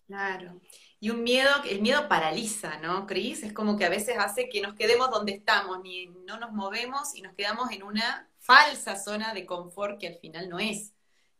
Claro. 0.08 0.60
Y 1.02 1.10
un 1.10 1.24
miedo, 1.24 1.50
el 1.68 1.82
miedo 1.82 2.08
paraliza, 2.08 2.78
¿no, 2.78 3.08
Cris? 3.08 3.42
Es 3.42 3.52
como 3.52 3.76
que 3.76 3.84
a 3.84 3.88
veces 3.88 4.16
hace 4.20 4.48
que 4.48 4.60
nos 4.60 4.74
quedemos 4.74 5.10
donde 5.10 5.32
estamos, 5.32 5.80
ni 5.82 6.06
no 6.06 6.38
nos 6.38 6.52
movemos 6.52 7.16
y 7.16 7.22
nos 7.22 7.34
quedamos 7.34 7.72
en 7.72 7.82
una 7.82 8.30
falsa 8.38 8.94
zona 8.96 9.34
de 9.34 9.44
confort 9.44 9.98
que 9.98 10.06
al 10.06 10.18
final 10.20 10.48
no 10.48 10.60
es. 10.60 10.92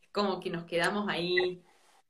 Es 0.02 0.08
como 0.10 0.40
que 0.40 0.50
nos 0.50 0.64
quedamos 0.64 1.08
ahí, 1.08 1.62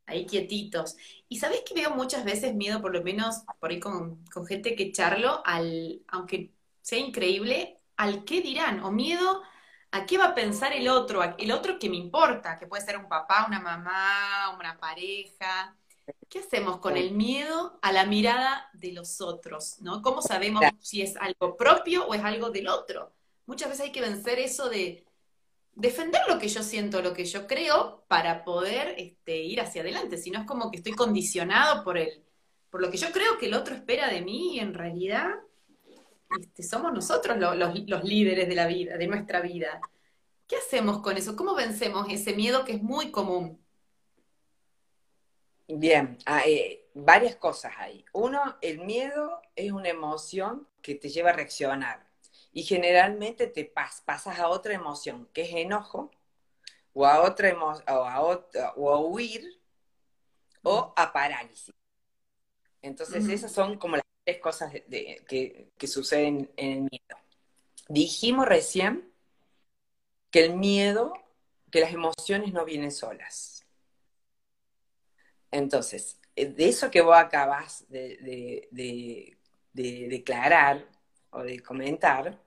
ahí 0.06 0.24
quietitos. 0.24 0.96
Y 1.28 1.40
sabes 1.40 1.60
que 1.66 1.74
veo 1.74 1.90
muchas 1.90 2.24
veces 2.24 2.54
miedo, 2.54 2.80
por 2.80 2.94
lo 2.94 3.02
menos 3.02 3.42
por 3.60 3.70
ahí 3.70 3.80
con, 3.80 4.24
con 4.32 4.46
gente 4.46 4.74
que 4.74 4.90
charlo, 4.90 5.42
al, 5.44 6.00
aunque 6.08 6.54
sea 6.80 6.98
increíble, 7.00 7.76
al 7.98 8.24
qué 8.24 8.40
dirán, 8.40 8.80
o 8.82 8.90
miedo 8.90 9.42
¿A 9.94 10.06
qué 10.06 10.16
va 10.16 10.28
a 10.28 10.34
pensar 10.34 10.72
el 10.72 10.88
otro? 10.88 11.22
El 11.36 11.52
otro 11.52 11.78
que 11.78 11.90
me 11.90 11.96
importa, 11.96 12.58
que 12.58 12.66
puede 12.66 12.82
ser 12.84 12.96
un 12.96 13.08
papá, 13.08 13.44
una 13.46 13.60
mamá, 13.60 14.54
una 14.58 14.78
pareja. 14.78 15.76
¿Qué 16.28 16.38
hacemos 16.38 16.78
con 16.78 16.96
el 16.96 17.12
miedo 17.12 17.78
a 17.82 17.92
la 17.92 18.06
mirada 18.06 18.70
de 18.72 18.92
los 18.92 19.20
otros? 19.20 19.76
¿no? 19.80 20.02
¿Cómo 20.02 20.22
sabemos 20.22 20.62
si 20.80 21.02
es 21.02 21.16
algo 21.16 21.56
propio 21.56 22.06
o 22.06 22.14
es 22.14 22.22
algo 22.22 22.50
del 22.50 22.68
otro? 22.68 23.12
Muchas 23.46 23.68
veces 23.68 23.86
hay 23.86 23.92
que 23.92 24.00
vencer 24.00 24.38
eso 24.38 24.68
de 24.68 25.04
defender 25.74 26.22
lo 26.28 26.38
que 26.38 26.48
yo 26.48 26.62
siento, 26.62 27.02
lo 27.02 27.12
que 27.12 27.24
yo 27.24 27.46
creo, 27.46 28.04
para 28.08 28.44
poder 28.44 28.94
este, 28.98 29.42
ir 29.42 29.60
hacia 29.60 29.82
adelante. 29.82 30.16
Si 30.16 30.30
no 30.30 30.40
es 30.40 30.46
como 30.46 30.70
que 30.70 30.78
estoy 30.78 30.92
condicionado 30.92 31.84
por 31.84 31.98
el, 31.98 32.22
por 32.70 32.80
lo 32.80 32.90
que 32.90 32.98
yo 32.98 33.10
creo 33.12 33.38
que 33.38 33.46
el 33.46 33.54
otro 33.54 33.74
espera 33.74 34.08
de 34.08 34.22
mí 34.22 34.56
y 34.56 34.60
en 34.60 34.74
realidad 34.74 35.30
este, 36.40 36.62
somos 36.62 36.92
nosotros 36.92 37.36
los, 37.38 38.04
líderes 38.04 38.48
de 38.48 38.54
la 38.54 38.66
vida, 38.66 38.96
de 38.96 39.06
nuestra 39.06 39.40
vida. 39.40 39.80
¿Qué 40.46 40.56
hacemos 40.56 41.00
con 41.00 41.16
eso? 41.16 41.36
¿Cómo 41.36 41.54
vencemos 41.54 42.06
ese 42.10 42.34
miedo 42.34 42.64
que 42.64 42.72
es 42.72 42.82
muy 42.82 43.10
común? 43.10 43.61
Bien, 45.74 46.18
hay 46.26 46.80
ah, 46.84 46.90
varias 46.92 47.36
cosas 47.36 47.72
ahí. 47.78 48.04
Uno, 48.12 48.58
el 48.60 48.80
miedo 48.80 49.40
es 49.56 49.72
una 49.72 49.88
emoción 49.88 50.68
que 50.82 50.94
te 50.94 51.08
lleva 51.08 51.30
a 51.30 51.32
reaccionar 51.32 52.06
y 52.52 52.64
generalmente 52.64 53.46
te 53.46 53.64
pasas 53.64 54.38
a 54.38 54.48
otra 54.48 54.74
emoción, 54.74 55.30
que 55.32 55.42
es 55.42 55.54
enojo, 55.54 56.10
o 56.92 57.06
a 57.06 57.22
otra 57.22 57.48
emoción, 57.48 57.84
o 57.88 58.04
a, 58.04 58.20
otra, 58.20 58.74
o 58.76 58.90
a 58.92 59.00
huir, 59.00 59.62
o 60.62 60.92
a 60.94 61.10
parálisis. 61.10 61.74
Entonces, 62.82 63.26
esas 63.28 63.50
son 63.50 63.78
como 63.78 63.96
las 63.96 64.04
tres 64.24 64.40
cosas 64.40 64.72
que, 64.72 65.70
suceden 65.86 66.52
en 66.58 66.72
el 66.72 66.80
miedo. 66.80 67.16
Dijimos 67.88 68.46
recién 68.46 69.10
que 70.30 70.44
el 70.44 70.54
miedo, 70.54 71.14
que 71.70 71.80
las 71.80 71.94
emociones 71.94 72.52
no 72.52 72.66
vienen 72.66 72.92
solas. 72.92 73.61
Entonces, 75.52 76.18
eh, 76.34 76.46
de 76.46 76.68
eso 76.68 76.90
que 76.90 77.02
vos 77.02 77.16
acabas 77.16 77.86
de, 77.88 79.38
declarar 79.72 80.84
o 81.30 81.42
de 81.42 81.60
comentar, 81.60 82.38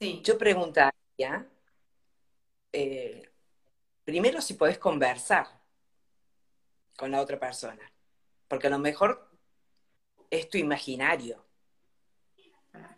yo 0.00 0.38
preguntaría, 0.38 1.46
eh, 2.72 3.30
primero 4.04 4.40
si 4.40 4.54
podés 4.54 4.78
conversar 4.78 5.46
con 6.96 7.10
la 7.10 7.20
otra 7.20 7.38
persona, 7.38 7.92
porque 8.48 8.66
a 8.66 8.70
lo 8.70 8.78
mejor 8.78 9.30
es 10.30 10.48
tu 10.48 10.58
imaginario. 10.58 11.44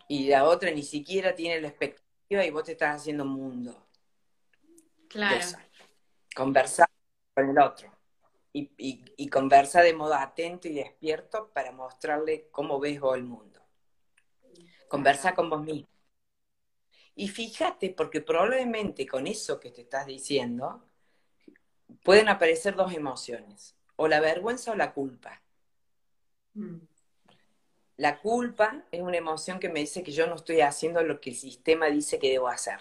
Y 0.07 0.29
la 0.29 0.45
otra 0.45 0.71
ni 0.71 0.83
siquiera 0.83 1.35
tiene 1.35 1.61
la 1.61 1.67
expectativa 1.67 2.45
y 2.45 2.49
vos 2.51 2.63
te 2.63 2.71
estás 2.71 3.01
haciendo 3.01 3.23
un 3.23 3.31
mundo. 3.31 3.87
Claro. 5.07 5.45
Conversar 6.35 6.89
con 7.33 7.49
el 7.49 7.59
otro. 7.59 7.88
Y, 8.51 8.71
y, 8.77 9.29
conversa 9.29 9.81
de 9.83 9.93
modo 9.93 10.15
atento 10.15 10.67
y 10.67 10.73
despierto 10.73 11.51
para 11.53 11.71
mostrarle 11.71 12.47
cómo 12.51 12.79
ves 12.79 12.99
vos 12.99 13.15
el 13.15 13.23
mundo. 13.23 13.61
Conversa 14.87 15.35
con 15.35 15.51
vos 15.51 15.61
mismo. 15.61 15.87
Y 17.13 17.27
fíjate, 17.27 17.91
porque 17.91 18.21
probablemente 18.21 19.05
con 19.05 19.27
eso 19.27 19.59
que 19.59 19.69
te 19.69 19.81
estás 19.81 20.07
diciendo, 20.07 20.89
pueden 22.03 22.29
aparecer 22.29 22.75
dos 22.75 22.93
emociones, 22.93 23.75
o 23.97 24.07
la 24.07 24.19
vergüenza 24.19 24.71
o 24.71 24.75
la 24.75 24.93
culpa. 24.93 25.41
Mm. 26.53 26.77
La 27.97 28.21
culpa 28.21 28.85
es 28.91 29.01
una 29.01 29.17
emoción 29.17 29.59
que 29.59 29.67
me 29.67 29.81
dice 29.81 30.03
que 30.03 30.13
yo 30.13 30.25
no 30.27 30.35
estoy 30.35 30.61
haciendo 30.61 31.03
lo 31.03 31.19
que 31.19 31.31
el 31.31 31.35
sistema 31.35 31.87
dice 31.87 32.17
que 32.17 32.29
debo 32.29 32.47
hacer. 32.47 32.79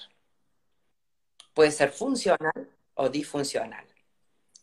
Puede 1.54 1.72
ser 1.72 1.90
funcional 1.90 2.70
o 2.94 3.08
disfuncional. 3.08 3.87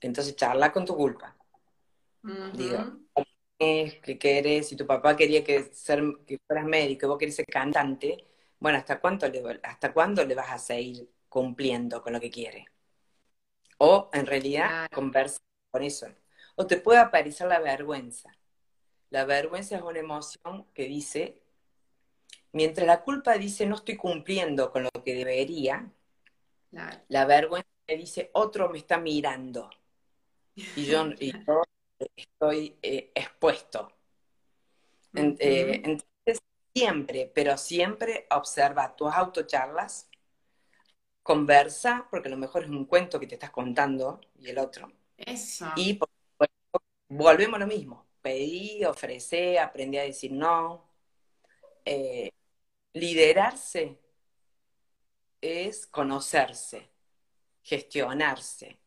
Entonces 0.06 0.36
charla 0.36 0.72
con 0.72 0.86
tu 0.86 0.96
culpa. 0.96 1.36
Digo, 2.54 3.00
¿qué 3.58 4.18
querés? 4.20 4.70
Si 4.70 4.76
tu 4.76 4.86
papá 4.86 5.16
quería 5.16 5.44
que, 5.44 5.64
ser, 5.74 6.04
que 6.26 6.40
fueras 6.46 6.66
médico 6.66 7.06
y 7.06 7.10
vos 7.10 7.18
querés 7.18 7.36
ser 7.36 7.46
cantante, 7.46 8.26
bueno, 8.60 8.78
¿hasta, 8.78 9.00
cuánto 9.00 9.28
le, 9.28 9.42
¿hasta 9.64 9.94
cuándo 9.94 10.24
le 10.24 10.36
vas 10.36 10.52
a 10.52 10.58
seguir 10.60 11.10
cumpliendo 11.28 12.02
con 12.02 12.14
lo 12.14 12.20
que 12.20 12.30
quiere? 12.30 12.66
O 13.80 14.10
en 14.14 14.26
realidad 14.26 14.88
conversa 14.94 15.40
con 15.72 15.84
eso. 15.84 16.08
O 16.56 16.68
te 16.68 16.78
puede 16.78 17.00
aparecer 17.00 17.48
la 17.48 17.60
vergüenza. 17.60 18.32
La 19.10 19.26
vergüenza 19.26 19.76
es 19.78 19.82
una 19.82 20.00
emoción 20.00 20.68
que 20.74 20.86
dice, 20.86 21.42
mientras 22.52 22.88
la 22.88 23.02
culpa 23.04 23.38
dice 23.38 23.66
no 23.66 23.76
estoy 23.76 23.98
cumpliendo 23.98 24.72
con 24.72 24.84
lo 24.84 24.90
que 25.04 25.16
debería, 25.16 25.92
la 27.08 27.26
vergüenza 27.26 27.70
dice 27.88 28.30
otro 28.34 28.70
me 28.70 28.78
está 28.80 28.98
mirando 28.98 29.70
y 30.56 30.86
yo, 30.86 31.10
estoy 32.16 32.78
eh, 32.82 33.12
expuesto. 33.14 33.92
Eh, 35.14 35.82
entonces, 35.84 36.42
siempre, 36.74 37.32
pero 37.34 37.58
siempre 37.58 38.28
observa 38.32 38.96
tus 38.96 39.14
autocharlas, 39.14 40.10
conversa, 41.24 42.08
porque 42.10 42.28
a 42.28 42.32
lo 42.32 42.38
mejor 42.38 42.64
es 42.64 42.70
un 42.70 42.86
cuento 42.86 43.20
que 43.20 43.28
te 43.28 43.36
estás 43.36 43.52
contando 43.52 44.22
y 44.38 44.50
el 44.50 44.58
otro. 44.58 44.92
Eso. 45.18 45.68
Y 45.76 45.94
por, 45.94 46.10
volvemos 47.10 47.56
a 47.56 47.60
lo 47.60 47.68
mismo 47.68 48.06
pedí, 48.26 48.84
ofrecí, 48.86 49.56
aprendí 49.56 50.00
a 50.00 50.04
decir 50.04 50.32
no. 50.32 50.90
Eh, 51.86 52.32
liderarse 52.94 54.00
es 55.40 55.86
conocerse, 55.86 56.90
gestionarse 57.62 58.80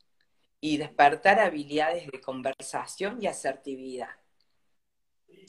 y 0.60 0.76
despertar 0.76 1.38
habilidades 1.38 2.06
de 2.10 2.20
conversación 2.20 3.18
y 3.22 3.26
asertividad. 3.26 4.10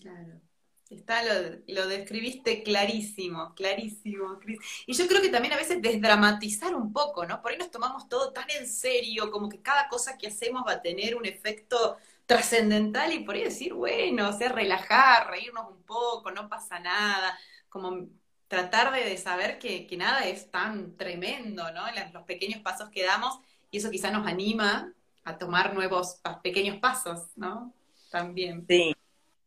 Claro. 0.02 0.42
Está, 0.90 1.24
lo, 1.24 1.60
lo, 1.68 1.88
describiste 1.88 2.64
clarísimo, 2.64 3.54
clarísimo. 3.54 4.40
Y 4.88 4.94
yo 4.94 5.08
creo 5.08 5.22
que 5.22 5.30
también 5.30 5.54
a 5.54 5.58
veces 5.58 5.80
desdramatizar 5.84 6.74
un 6.74 6.92
poco, 6.92 7.28
¿no? 7.28 7.44
Por 7.44 7.52
ahí 7.52 7.60
nos 7.60 7.70
tomamos 7.70 8.10
todo 8.10 8.34
tan 8.34 8.50
en 8.50 8.68
serio, 8.68 9.30
como 9.30 9.50
que 9.50 9.62
cada 9.62 9.88
cosa 9.88 10.18
que 10.18 10.28
hacemos 10.28 10.64
va 10.66 10.74
a 10.74 10.82
tener 10.82 11.16
un 11.16 11.28
efecto 11.28 11.98
trascendental 12.26 13.14
y 13.14 13.20
por 13.20 13.36
ahí 13.36 13.44
decir, 13.44 13.74
bueno, 13.74 14.30
o 14.30 14.34
sea, 14.34 14.50
relajar, 14.50 15.30
reírnos 15.30 15.68
un 15.70 15.84
poco, 15.84 16.32
no 16.32 16.50
pasa 16.50 16.80
nada, 16.80 17.38
como 17.70 18.08
tratar 18.48 18.92
de, 18.94 19.18
saber 19.18 19.60
que, 19.60 19.88
nada 19.98 20.28
es 20.28 20.52
tan 20.52 20.98
tremendo, 20.98 21.72
¿no? 21.72 21.84
Los, 22.14 22.24
pequeños 22.24 22.62
pasos 22.62 22.90
que 22.90 23.04
damos 23.04 23.40
y 23.72 23.78
eso 23.78 23.92
quizá 23.92 24.12
nos 24.12 24.28
anima 24.28 24.94
a 25.30 25.38
tomar 25.38 25.74
nuevos 25.74 26.22
pequeños 26.44 26.78
pasos, 26.78 27.30
¿no? 27.36 27.74
También. 28.12 28.66
Sí, 28.68 28.96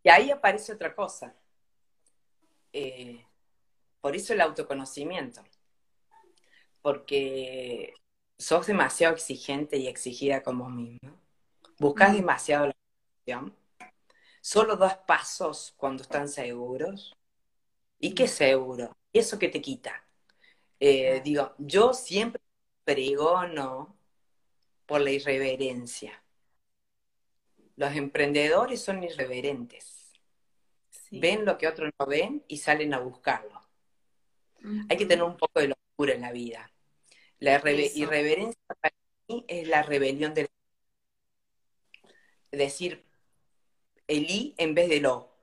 y 0.03 0.09
ahí 0.09 0.31
aparece 0.31 0.73
otra 0.73 0.95
cosa. 0.95 1.35
Eh, 2.73 3.25
por 4.01 4.16
eso 4.16 4.33
el 4.33 4.40
autoconocimiento. 4.40 5.42
Porque 6.81 7.95
sos 8.38 8.66
demasiado 8.66 9.14
exigente 9.14 9.77
y 9.77 9.87
exigida 9.87 10.42
con 10.42 10.59
vos 10.59 10.71
mismo 10.71 11.23
buscas 11.83 12.14
demasiado 12.14 12.66
la 12.66 12.75
atención, 13.25 13.57
solo 14.40 14.77
das 14.77 14.99
pasos 14.99 15.75
cuando 15.77 16.03
están 16.05 16.29
seguros. 16.29 17.16
¿Y 17.99 18.14
qué 18.14 18.29
seguro? 18.29 18.97
¿Y 19.12 19.18
eso 19.18 19.38
que 19.38 19.49
te 19.49 19.61
quita? 19.61 20.05
Eh, 20.81 21.21
digo, 21.25 21.55
yo 21.59 21.92
siempre 21.92 22.40
pregono 22.85 23.97
por 24.87 25.01
la 25.01 25.11
irreverencia. 25.11 26.23
Los 27.77 27.95
emprendedores 27.95 28.83
son 28.83 29.03
irreverentes. 29.03 30.12
Ven 31.11 31.45
lo 31.45 31.59
que 31.59 31.68
otros 31.68 31.90
no 31.99 32.07
ven 32.07 32.45
y 32.49 32.59
salen 32.59 32.95
a 32.95 32.99
buscarlo. 32.99 33.61
Hay 34.88 34.97
que 34.97 35.07
tener 35.07 35.25
un 35.25 35.37
poco 35.37 35.61
de 35.61 35.68
locura 35.68 36.14
en 36.14 36.21
la 36.21 36.33
vida. 36.33 36.71
La 37.38 37.57
irreverencia 37.57 38.61
para 38.81 38.95
mí 39.29 39.45
es 39.49 39.66
la 39.66 39.83
rebelión 39.83 40.33
del 40.33 40.49
decir 42.53 43.05
el 44.07 44.31
i 44.31 44.55
en 44.59 44.75
vez 44.75 44.88
de 44.88 45.01
lo. 45.01 45.35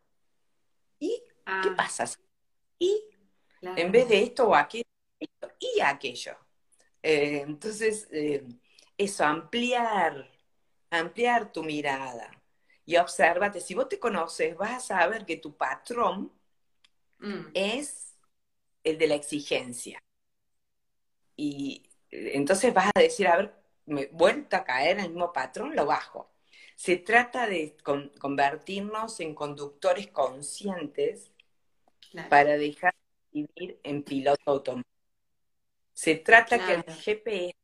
¿Y 0.99 1.21
qué 1.45 1.69
ah. 1.69 1.73
pasa? 1.75 2.06
Y 2.78 3.04
en 3.62 3.91
vez 3.91 4.08
de 4.08 4.23
esto 4.23 4.47
o 4.47 4.56
aquello, 4.56 4.86
y 5.60 5.82
aquello. 5.82 6.38
Eh, 7.02 7.43
entonces, 7.45 8.08
eh, 8.12 8.45
eso, 8.99 9.23
ampliar, 9.23 10.29
ampliar 10.91 11.51
tu 11.51 11.63
mirada 11.63 12.29
y 12.85 12.97
obsérvate. 12.97 13.62
Si 13.62 13.73
vos 13.73 13.88
te 13.88 13.97
conoces, 13.97 14.57
vas 14.57 14.71
a 14.71 14.79
saber 14.79 15.25
que 15.25 15.38
tu 15.38 15.55
patrón 15.55 16.31
mm. 17.19 17.51
es 17.53 18.17
el 18.83 18.97
de 18.97 19.07
la 19.07 19.15
exigencia. 19.15 20.03
Y 21.38 21.89
eh, 22.12 22.31
entonces 22.33 22.73
vas 22.73 22.91
a 22.93 22.99
decir, 22.99 23.27
a 23.29 23.38
ver, 23.38 23.55
me 23.85 24.07
vuelto 24.07 24.57
a 24.57 24.65
caer 24.65 24.99
en 24.99 25.05
el 25.05 25.12
mismo 25.12 25.31
patrón, 25.31 25.75
lo 25.75 25.85
bajo. 25.85 26.29
Se 26.75 26.97
trata 26.97 27.47
de 27.47 27.77
convertirnos 28.19 29.19
en 29.21 29.33
conductores 29.33 30.07
conscientes 30.07 31.31
para 32.29 32.57
dejar 32.57 32.93
de 33.31 33.41
vivir 33.41 33.79
en 33.83 34.03
piloto 34.03 34.41
automático. 34.45 34.89
Se 35.93 36.15
trata 36.15 36.65
que 36.65 36.73
el 36.75 36.83
GPS 36.83 37.58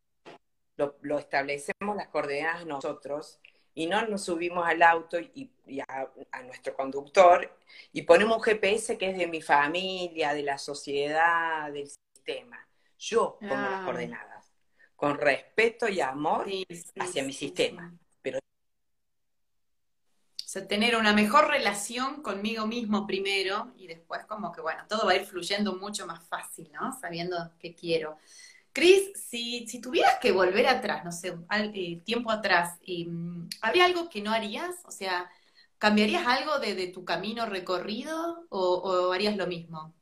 lo, 0.78 1.20
establecemos 1.20 1.96
las 1.96 2.08
coordenadas 2.08 2.66
nosotros 2.66 3.40
y 3.74 3.88
no 3.88 4.06
nos 4.08 4.24
subimos 4.24 4.66
al 4.66 4.82
auto 4.84 5.20
y, 5.20 5.52
a, 5.88 6.08
nuestro 6.44 6.76
conductor 6.76 7.58
y 7.92 8.04
ponemos 8.04 8.38
un 8.38 8.44
GPS 8.44 8.98
que 8.98 9.12
es 9.12 9.18
de 9.18 9.28
mi 9.28 9.42
familia, 9.42 10.34
de 10.34 10.44
la 10.44 10.58
sociedad, 10.58 11.72
del 11.72 11.90
sistema. 11.90 12.66
Yo 12.98 13.38
pongo 13.40 13.56
las 13.56 13.84
coordenadas 13.84 14.54
con 14.96 15.18
respeto 15.18 15.90
y 15.90 16.00
amor 16.00 16.48
hacia 17.00 17.24
mi 17.24 17.34
sistema. 17.34 17.94
Pero... 18.22 18.40
O 18.40 18.42
sea, 20.48 20.68
tener 20.68 20.96
una 20.96 21.12
mejor 21.12 21.50
relación 21.50 22.22
conmigo 22.22 22.66
mismo 22.66 23.06
primero 23.06 23.74
y 23.78 23.88
después 23.88 24.24
como 24.26 24.54
que, 24.54 24.62
bueno, 24.62 24.86
todo 24.88 25.06
va 25.06 25.12
a 25.12 25.18
ir 25.18 25.26
fluyendo 25.26 25.76
mucho 25.76 26.08
más 26.08 26.26
fácil, 26.26 26.72
¿no? 26.72 26.98
Sabiendo 26.98 27.36
qué 27.60 27.76
quiero. 27.76 28.18
Cris, 28.76 29.14
si, 29.16 29.66
si, 29.70 29.80
tuvieras 29.80 30.20
que 30.20 30.34
volver 30.34 30.68
atrás, 30.68 31.06
no 31.06 31.12
sé, 31.14 31.34
al, 31.48 31.72
eh, 31.74 32.02
tiempo 32.04 32.30
atrás, 32.30 32.78
eh, 32.86 33.08
¿habría 33.62 33.86
algo 33.86 34.10
que 34.10 34.22
no 34.22 34.34
harías? 34.34 34.76
O 34.84 34.92
sea, 34.92 35.32
¿cambiarías 35.78 36.28
algo 36.28 36.60
de, 36.60 36.88
tu 36.88 37.06
camino 37.06 37.46
recorrido 37.46 38.46
o, 38.50 39.14
harías 39.14 39.38
lo 39.38 39.48
mismo? 39.48 39.96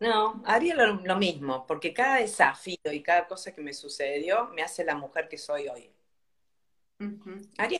No, 0.00 0.42
haría 0.44 0.74
lo, 0.74 1.16
mismo, 1.16 1.64
porque 1.68 1.94
cada 1.94 2.16
desafío 2.16 2.92
y 2.92 3.00
cada 3.00 3.28
cosa 3.28 3.54
que 3.54 3.62
me 3.62 3.72
sucedió 3.72 4.48
me 4.48 4.62
hace 4.62 4.84
la 4.84 4.96
mujer 4.96 5.28
que 5.28 5.38
soy 5.38 5.68
hoy. 5.68 5.88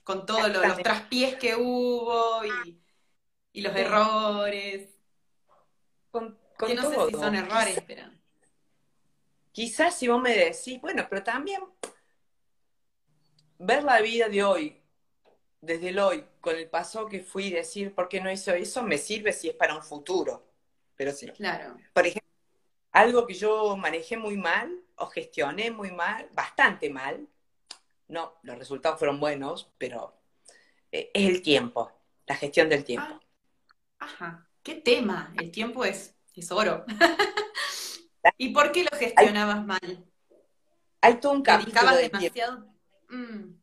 Con 0.04 0.26
todos 0.26 0.48
los 0.48 0.76
traspiés 0.78 1.34
que 1.34 1.56
hubo 1.56 2.44
y, 3.52 3.60
los 3.60 3.74
errores. 3.74 4.90
Con 6.12 6.39
que 6.66 6.74
no 6.74 6.90
sé 6.90 6.96
si 7.08 7.12
son 7.12 7.34
errores, 7.34 7.82
pero. 7.86 8.04
Quizás 9.52 9.98
si 9.98 10.08
vos 10.08 10.20
me 10.22 10.34
decís, 10.34 10.80
bueno, 10.80 11.06
pero 11.08 11.22
también 11.22 11.60
ver 13.58 13.82
la 13.82 14.00
vida 14.00 14.28
de 14.28 14.42
hoy, 14.42 14.80
desde 15.60 15.88
el 15.88 15.98
hoy, 15.98 16.24
con 16.40 16.56
el 16.56 16.68
paso 16.68 17.06
que 17.06 17.20
fui, 17.20 17.46
y 17.46 17.50
decir 17.50 17.94
por 17.94 18.08
qué 18.08 18.20
no 18.20 18.30
hizo 18.30 18.52
eso, 18.52 18.82
me 18.82 18.96
sirve 18.96 19.32
si 19.32 19.48
es 19.48 19.54
para 19.54 19.74
un 19.74 19.82
futuro. 19.82 20.46
Pero 20.96 21.12
sí. 21.12 21.28
Claro. 21.32 21.76
Por 21.92 22.06
ejemplo, 22.06 22.30
algo 22.92 23.26
que 23.26 23.34
yo 23.34 23.76
manejé 23.76 24.16
muy 24.16 24.36
mal 24.36 24.72
o 24.96 25.06
gestioné 25.06 25.70
muy 25.70 25.90
mal, 25.90 26.28
bastante 26.32 26.90
mal. 26.90 27.26
No, 28.08 28.38
los 28.42 28.58
resultados 28.58 28.98
fueron 28.98 29.20
buenos, 29.20 29.72
pero 29.78 30.16
eh, 30.92 31.10
es 31.14 31.28
el 31.28 31.42
tiempo, 31.42 31.92
la 32.26 32.36
gestión 32.36 32.68
del 32.68 32.84
tiempo. 32.84 33.06
Ah, 33.08 33.20
ajá, 33.98 34.48
qué 34.62 34.74
tema. 34.76 35.32
El 35.38 35.50
tiempo 35.50 35.84
es 35.84 36.16
tesoro. 36.32 36.84
¿Y 38.38 38.50
por 38.50 38.72
qué 38.72 38.84
lo 38.84 38.96
gestionabas 38.96 39.64
mal? 39.64 40.06
Hay 41.00 41.20
todo 41.20 41.32
un 41.32 41.42
capítulo. 41.42 41.96
demasiado? 41.96 42.66
Mm. 43.08 43.54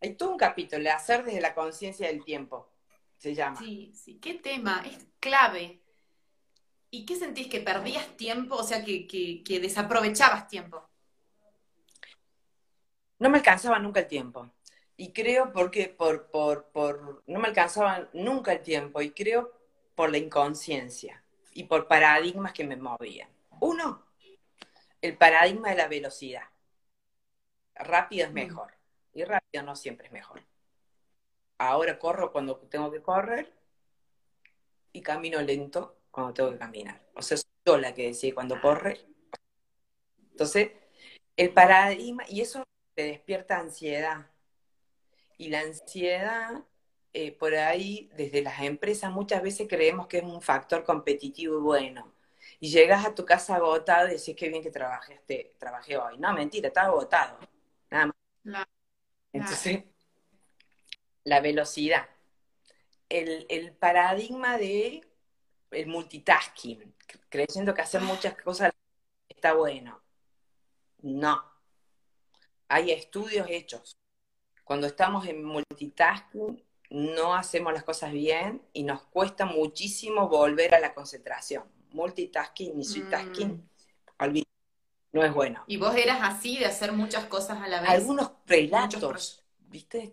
Hay 0.00 0.14
todo 0.16 0.30
un 0.30 0.38
capítulo, 0.38 0.90
hacer 0.90 1.24
desde 1.24 1.40
la 1.40 1.54
conciencia 1.54 2.08
del 2.08 2.24
tiempo, 2.24 2.72
se 3.16 3.34
llama. 3.34 3.56
Sí, 3.56 3.92
sí, 3.94 4.18
qué 4.18 4.34
tema, 4.34 4.82
es 4.84 5.06
clave. 5.20 5.80
¿Y 6.90 7.06
qué 7.06 7.16
sentís 7.16 7.46
que 7.46 7.60
perdías 7.60 8.16
tiempo, 8.16 8.56
o 8.56 8.64
sea, 8.64 8.84
que, 8.84 9.06
que 9.06 9.60
desaprovechabas 9.60 10.48
tiempo? 10.48 10.88
No 13.18 13.30
me 13.30 13.38
alcanzaba 13.38 13.78
nunca 13.78 14.00
el 14.00 14.08
tiempo. 14.08 14.50
Y 14.96 15.12
creo 15.12 15.52
porque 15.52 15.88
por, 15.88 16.30
por, 16.30 16.66
por, 16.72 17.22
no 17.26 17.38
me 17.38 17.48
alcanzaba 17.48 18.10
nunca 18.12 18.52
el 18.52 18.62
tiempo 18.62 19.00
y 19.00 19.12
creo 19.12 19.52
por 19.94 20.10
la 20.10 20.18
inconsciencia 20.18 21.21
y 21.54 21.64
por 21.64 21.88
paradigmas 21.88 22.52
que 22.52 22.64
me 22.64 22.76
movían. 22.76 23.28
Uno, 23.60 24.04
el 25.00 25.16
paradigma 25.16 25.70
de 25.70 25.76
la 25.76 25.88
velocidad. 25.88 26.44
Rápido 27.74 28.26
es 28.26 28.30
mm. 28.30 28.34
mejor 28.34 28.74
y 29.14 29.24
rápido 29.24 29.64
no 29.64 29.76
siempre 29.76 30.06
es 30.06 30.12
mejor. 30.12 30.42
Ahora 31.58 31.98
corro 31.98 32.32
cuando 32.32 32.56
tengo 32.56 32.90
que 32.90 33.02
correr 33.02 33.52
y 34.92 35.00
camino 35.00 35.40
lento 35.40 35.98
cuando 36.10 36.34
tengo 36.34 36.50
que 36.50 36.58
caminar. 36.58 37.00
O 37.14 37.22
sea, 37.22 37.36
soy 37.36 37.50
yo 37.64 37.78
la 37.78 37.94
que 37.94 38.08
decide 38.08 38.34
cuando 38.34 38.60
corre. 38.60 39.00
Entonces, 40.30 40.72
el 41.36 41.52
paradigma, 41.52 42.24
y 42.28 42.40
eso 42.40 42.64
te 42.94 43.04
despierta 43.04 43.58
ansiedad. 43.58 44.26
Y 45.38 45.48
la 45.48 45.60
ansiedad 45.60 46.64
eh, 47.14 47.32
por 47.32 47.54
ahí, 47.54 48.10
desde 48.16 48.42
las 48.42 48.60
empresas, 48.62 49.10
muchas 49.12 49.42
veces 49.42 49.68
creemos 49.68 50.06
que 50.06 50.18
es 50.18 50.24
un 50.24 50.40
factor 50.40 50.84
competitivo 50.84 51.58
y 51.58 51.60
bueno. 51.60 52.12
Y 52.58 52.70
llegas 52.70 53.04
a 53.04 53.14
tu 53.14 53.24
casa 53.24 53.56
agotado 53.56 54.08
y 54.08 54.12
decís, 54.12 54.34
qué 54.36 54.48
bien 54.48 54.62
que 54.62 54.70
trabajaste, 54.70 55.54
trabajé 55.58 55.96
hoy. 55.96 56.18
No, 56.18 56.32
mentira, 56.32 56.68
estaba 56.68 56.88
agotado. 56.88 57.38
Nada 57.90 58.12
más. 58.44 58.66
Entonces, 59.32 59.84
la 61.24 61.40
velocidad. 61.40 62.08
El, 63.08 63.46
el, 63.50 63.72
paradigma 63.74 64.56
de 64.56 65.02
el 65.70 65.86
multitasking, 65.86 66.94
creyendo 67.28 67.74
que 67.74 67.82
hacer 67.82 68.00
muchas 68.00 68.36
cosas 68.36 68.72
está 69.28 69.52
bueno. 69.54 70.02
No. 71.02 71.42
Hay 72.68 72.90
estudios 72.90 73.46
hechos. 73.50 73.98
Cuando 74.64 74.86
estamos 74.86 75.26
en 75.26 75.44
multitasking, 75.44 76.62
no 76.92 77.34
hacemos 77.34 77.72
las 77.72 77.84
cosas 77.84 78.12
bien 78.12 78.62
y 78.72 78.82
nos 78.82 79.02
cuesta 79.02 79.46
muchísimo 79.46 80.28
volver 80.28 80.74
a 80.74 80.80
la 80.80 80.94
concentración. 80.94 81.64
Multitasking 81.90 83.10
tasking, 83.10 83.68
mm. 84.18 84.42
no 85.12 85.24
es 85.24 85.34
bueno. 85.34 85.64
¿Y 85.66 85.78
vos 85.78 85.94
eras 85.96 86.18
así 86.22 86.58
de 86.58 86.66
hacer 86.66 86.92
muchas 86.92 87.24
cosas 87.26 87.60
a 87.62 87.68
la 87.68 87.80
vez? 87.80 87.90
Algunos 87.90 88.32
relatos, 88.46 89.42
¿viste? 89.58 90.12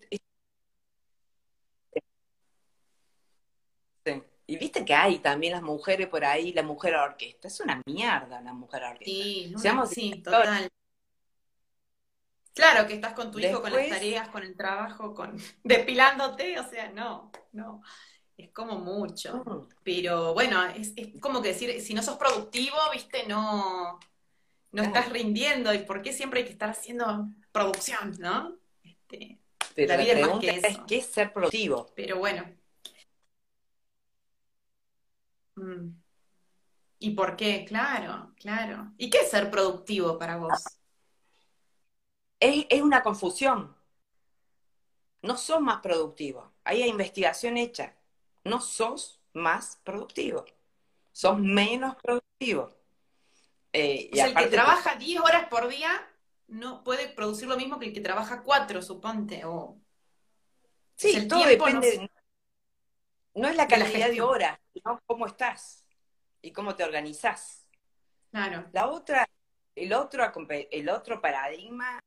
Y 4.47 4.57
viste 4.57 4.83
que 4.83 4.95
hay 4.95 5.19
también 5.19 5.53
las 5.53 5.61
mujeres 5.61 6.07
por 6.07 6.25
ahí, 6.25 6.53
la 6.53 6.63
mujer 6.63 6.95
orquesta. 6.95 7.47
Es 7.47 7.59
una 7.59 7.83
mierda 7.85 8.41
la 8.41 8.51
mujer 8.51 8.83
orquesta. 8.83 9.05
Sí, 9.05 9.53
sí 9.93 10.21
total. 10.23 10.67
Claro, 12.59 12.85
que 12.85 12.95
estás 12.95 13.13
con 13.13 13.31
tu 13.31 13.39
hijo, 13.39 13.61
con 13.61 13.71
las 13.71 13.87
tareas, 13.87 14.27
con 14.27 14.43
el 14.43 14.53
trabajo, 14.53 15.13
con 15.13 15.37
depilándote, 15.63 16.59
o 16.59 16.69
sea, 16.69 16.91
no, 16.91 17.31
no. 17.53 17.81
Es 18.35 18.49
como 18.51 18.79
mucho. 18.79 19.37
Mm. 19.45 19.69
Pero 19.81 20.33
bueno, 20.33 20.65
es, 20.65 20.93
como 21.21 21.41
que 21.41 21.49
decir, 21.49 21.79
si 21.79 21.93
no 21.93 22.03
sos 22.03 22.17
productivo, 22.17 22.75
viste, 22.91 23.25
no, 23.27 23.97
no 24.73 24.83
estás 24.83 25.09
rindiendo. 25.09 25.73
¿Y 25.73 25.79
por 25.79 26.01
qué 26.01 26.11
siempre 26.11 26.41
hay 26.41 26.45
que 26.45 26.51
estar 26.51 26.69
haciendo 26.69 27.29
producción, 27.53 28.17
no? 28.19 28.57
Este, 28.83 29.39
Pero 29.73 29.95
la, 29.95 30.03
pregunta 30.03 30.51
es, 30.51 30.79
¿qué 30.85 30.97
es 30.97 31.05
ser 31.05 31.31
productivo? 31.31 31.89
Pero 31.95 32.17
bueno. 32.17 32.43
Mm. 35.55 35.91
¿Y 36.99 37.11
por 37.11 37.37
qué? 37.37 37.63
Claro, 37.63 38.33
claro. 38.35 38.91
¿Y 38.97 39.09
qué 39.09 39.19
es 39.19 39.29
ser 39.29 39.49
productivo 39.49 40.17
para 40.17 40.35
vos? 40.35 40.78
Es, 42.39 42.81
una 42.81 43.03
confusión. 43.03 43.75
No 45.21 45.37
sos 45.37 45.61
más 45.61 45.81
productivo. 45.81 46.51
Ahí 46.63 46.81
hay 46.81 46.89
investigación 46.89 47.57
hecha. 47.57 47.95
No 48.43 48.61
sos 48.61 49.19
más 49.33 49.79
productivo. 49.83 50.45
Sos 51.11 51.37
menos 51.39 51.95
productivo. 51.95 52.73
Eh, 53.73 54.09
y 54.11 54.19
el 54.19 54.33
que 54.33 54.47
trabaja 54.47 54.95
10 54.95 55.19
horas 55.21 55.47
por 55.49 55.67
día 55.67 55.91
no 56.47 56.83
puede 56.83 57.09
producir 57.09 57.47
lo 57.47 57.57
mismo 57.57 57.77
que 57.77 57.87
el 57.87 57.93
que 57.93 58.01
trabaja 58.01 58.41
4, 58.41 58.81
suponte. 58.81 59.43
O... 59.45 59.77
Sí, 60.95 61.27
todo 61.27 61.45
depende. 61.45 62.09
No, 63.35 63.47
es 63.47 63.55
la 63.55 63.67
calidad 63.67 64.09
de 64.09 64.21
horas, 64.21 64.59
sino 64.73 64.99
cómo 65.05 65.27
estás 65.27 65.85
y 66.41 66.51
cómo 66.51 66.75
te 66.75 66.83
organizás. 66.83 67.67
Claro. 68.31 68.67
La 68.71 68.87
otra, 68.87 69.29
el 69.75 69.93
otro, 69.93 70.31
el 70.49 70.89
otro 70.89 71.21
paradigma 71.21 71.98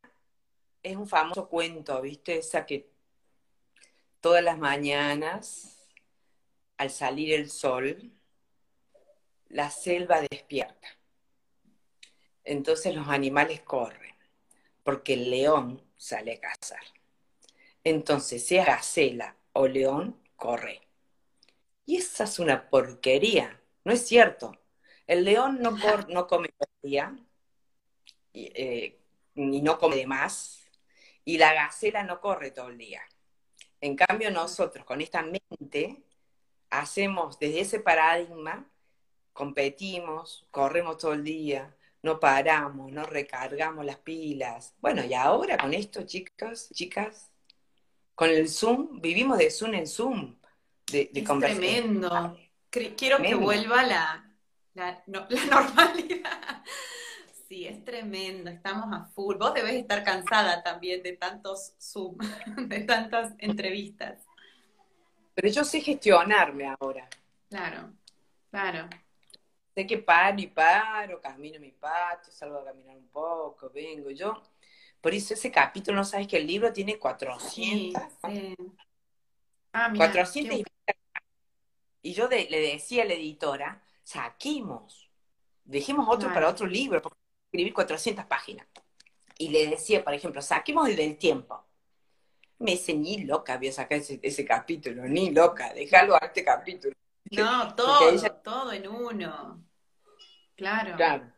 es 0.83 0.97
un 0.97 1.09
famoso 1.09 1.49
cuento, 1.49 2.01
¿viste? 2.03 2.39
Esa 2.39 2.67
que 2.67 2.91
todas 4.21 4.43
las 4.43 4.59
mañanas, 4.59 5.89
al 6.77 6.91
salir 6.91 7.35
el 7.35 7.51
sol, 7.51 8.13
la 9.49 9.71
selva 9.71 10.21
despierta. 10.31 10.89
Entonces 12.45 12.95
los 12.95 13.09
animales 13.09 13.61
corren, 13.63 14.15
porque 14.83 15.15
el 15.15 15.31
león 15.31 15.83
sale 15.97 16.35
a 16.35 16.41
cazar. 16.41 16.83
Entonces, 17.85 18.45
sea 18.47 18.65
gacela 18.65 19.37
o 19.53 19.67
león, 19.67 20.17
corre. 20.37 20.83
Y 21.87 21.97
esa 21.97 22.25
es 22.25 22.39
una 22.39 22.71
porquería, 22.71 23.61
no 23.85 23.93
es 23.93 24.07
cierto. 24.07 24.57
El 25.07 25.25
león 25.25 25.61
no, 25.61 25.77
no 26.09 26.27
come 26.27 26.49
y, 28.33 28.51
eh, 28.55 28.99
ni 29.35 29.61
no 29.61 29.79
come 29.79 29.97
de 29.97 30.07
más, 30.07 30.62
y 31.25 31.39
la 31.39 31.55
gacela 31.55 32.03
no 32.03 32.21
corre 32.21 32.51
todo 32.51 32.69
el 32.69 32.79
día. 32.79 33.03
En 33.81 33.97
cambio, 33.97 34.31
nosotros 34.31 34.85
con 34.85 35.01
esta 35.01 35.23
mente 35.23 36.03
hacemos 36.71 37.39
desde 37.39 37.61
ese 37.61 37.81
paradigma 37.81 38.69
competimos, 39.33 40.47
corremos 40.51 40.99
todo 40.99 41.15
el 41.15 41.25
día, 41.25 41.75
no 42.03 42.21
paramos, 42.21 42.93
no 42.93 43.05
recargamos 43.05 43.85
las 43.85 43.99
pilas. 43.99 44.75
Bueno, 44.81 45.05
y 45.05 45.15
ahora 45.15 45.57
con 45.57 45.73
esto, 45.73 46.03
chicos, 46.03 46.69
chicas, 46.73 47.31
con 48.15 48.29
el 48.31 48.49
Zoom, 48.49 49.01
vivimos 49.01 49.39
de 49.39 49.51
Zoom 49.51 49.75
en 49.75 49.87
Zoom, 49.87 50.37
de, 50.91 51.11
de 51.13 51.21
es 51.21 51.27
Tremendo. 51.27 52.39
Quiero 52.71 53.19
que 53.19 53.35
vuelva 53.35 53.83
la, 53.83 54.37
la, 54.75 55.03
la 55.07 55.45
normalidad. 55.47 56.65
Sí, 57.53 57.67
es 57.67 57.85
tremendo, 57.85 58.49
estamos 58.49 58.87
a 58.99 59.05
full. 59.05 59.37
Vos 59.37 59.53
debes 59.53 59.75
estar 59.75 60.03
cansada 60.03 60.63
también 60.63 61.03
de 61.03 61.13
tantos 61.19 61.75
Zoom, 61.79 62.17
de 62.67 62.81
tantas 62.81 63.35
entrevistas. 63.37 64.27
Pero 65.35 65.49
yo 65.49 65.63
sé 65.63 65.83
gestionarme 65.83 66.67
ahora. 66.67 67.07
Claro, 67.51 67.93
claro. 68.51 68.89
Sé 69.75 69.87
que 69.87 69.99
paro 69.99 70.41
y 70.41 70.47
paro, 70.47 71.21
camino 71.21 71.61
mi 71.61 71.73
patio, 71.73 72.33
salgo 72.33 72.57
a 72.57 72.65
caminar 72.65 72.97
un 72.97 73.09
poco, 73.09 73.69
vengo. 73.69 74.09
Yo, 74.09 74.43
por 75.03 75.13
eso 75.13 75.35
ese 75.35 75.51
capítulo, 75.51 75.99
no 75.99 76.05
sabes 76.05 76.29
que 76.29 76.39
el 76.39 76.47
libro 76.47 76.73
tiene 76.73 76.99
400. 76.99 78.03
Sí, 78.25 78.57
Ah, 79.75 79.91
mira, 79.91 80.07
400 80.07 80.59
y, 82.01 82.15
yo 82.15 82.29
le 82.31 82.49
decía 82.49 83.03
a 83.03 83.07
la 83.07 83.13
editora, 83.13 83.85
saquemos, 84.03 85.11
dejemos 85.65 86.09
otro 86.09 86.33
para 86.33 86.49
otro 86.49 86.67
libro, 86.67 87.03
porque 87.03 87.22
escribir 87.53 87.75
400 87.75 88.25
páginas. 88.25 88.67
Y 89.37 89.51
le 89.51 89.67
decía, 89.67 90.03
por 90.03 90.15
ejemplo, 90.15 90.41
saquemos 90.41 90.89
el 90.89 90.97
del 90.97 91.19
tiempo. 91.19 91.63
Me 92.59 92.73
dice, 92.73 92.95
ni 92.95 93.25
loca 93.25 93.59
voy 93.59 93.69
a 93.69 93.73
sacar 93.73 93.99
ese, 93.99 94.45
capítulo, 94.45 95.05
ni 95.05 95.31
loca, 95.31 95.75
déjalo 95.75 96.15
a 96.15 96.27
este 96.27 96.45
capítulo. 96.45 96.95
No, 97.31 97.75
todo, 97.75 98.11
todo 98.43 98.73
en 98.73 98.87
uno. 98.87 99.65
Claro. 100.55 100.97
Claro. 100.97 101.33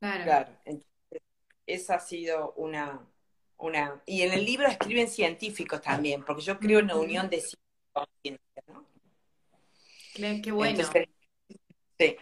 Claro. 0.00 0.56
Entonces, 0.64 1.22
esa 1.66 1.96
ha 1.96 2.00
sido 2.00 2.54
una, 2.56 3.06
una... 3.58 4.00
Y 4.06 4.22
en 4.22 4.32
el 4.32 4.42
libro 4.42 4.68
escriben 4.68 5.08
científicos 5.08 5.82
también, 5.82 6.24
porque 6.24 6.40
yo 6.40 6.58
creo 6.58 6.78
en 6.78 6.86
la 6.86 6.96
unión 6.96 7.28
de 7.28 7.42
ciencia, 7.42 8.62
¿no? 8.68 8.86
Qué 10.14 10.50
bueno. 10.50 10.82
sí. 11.98 12.16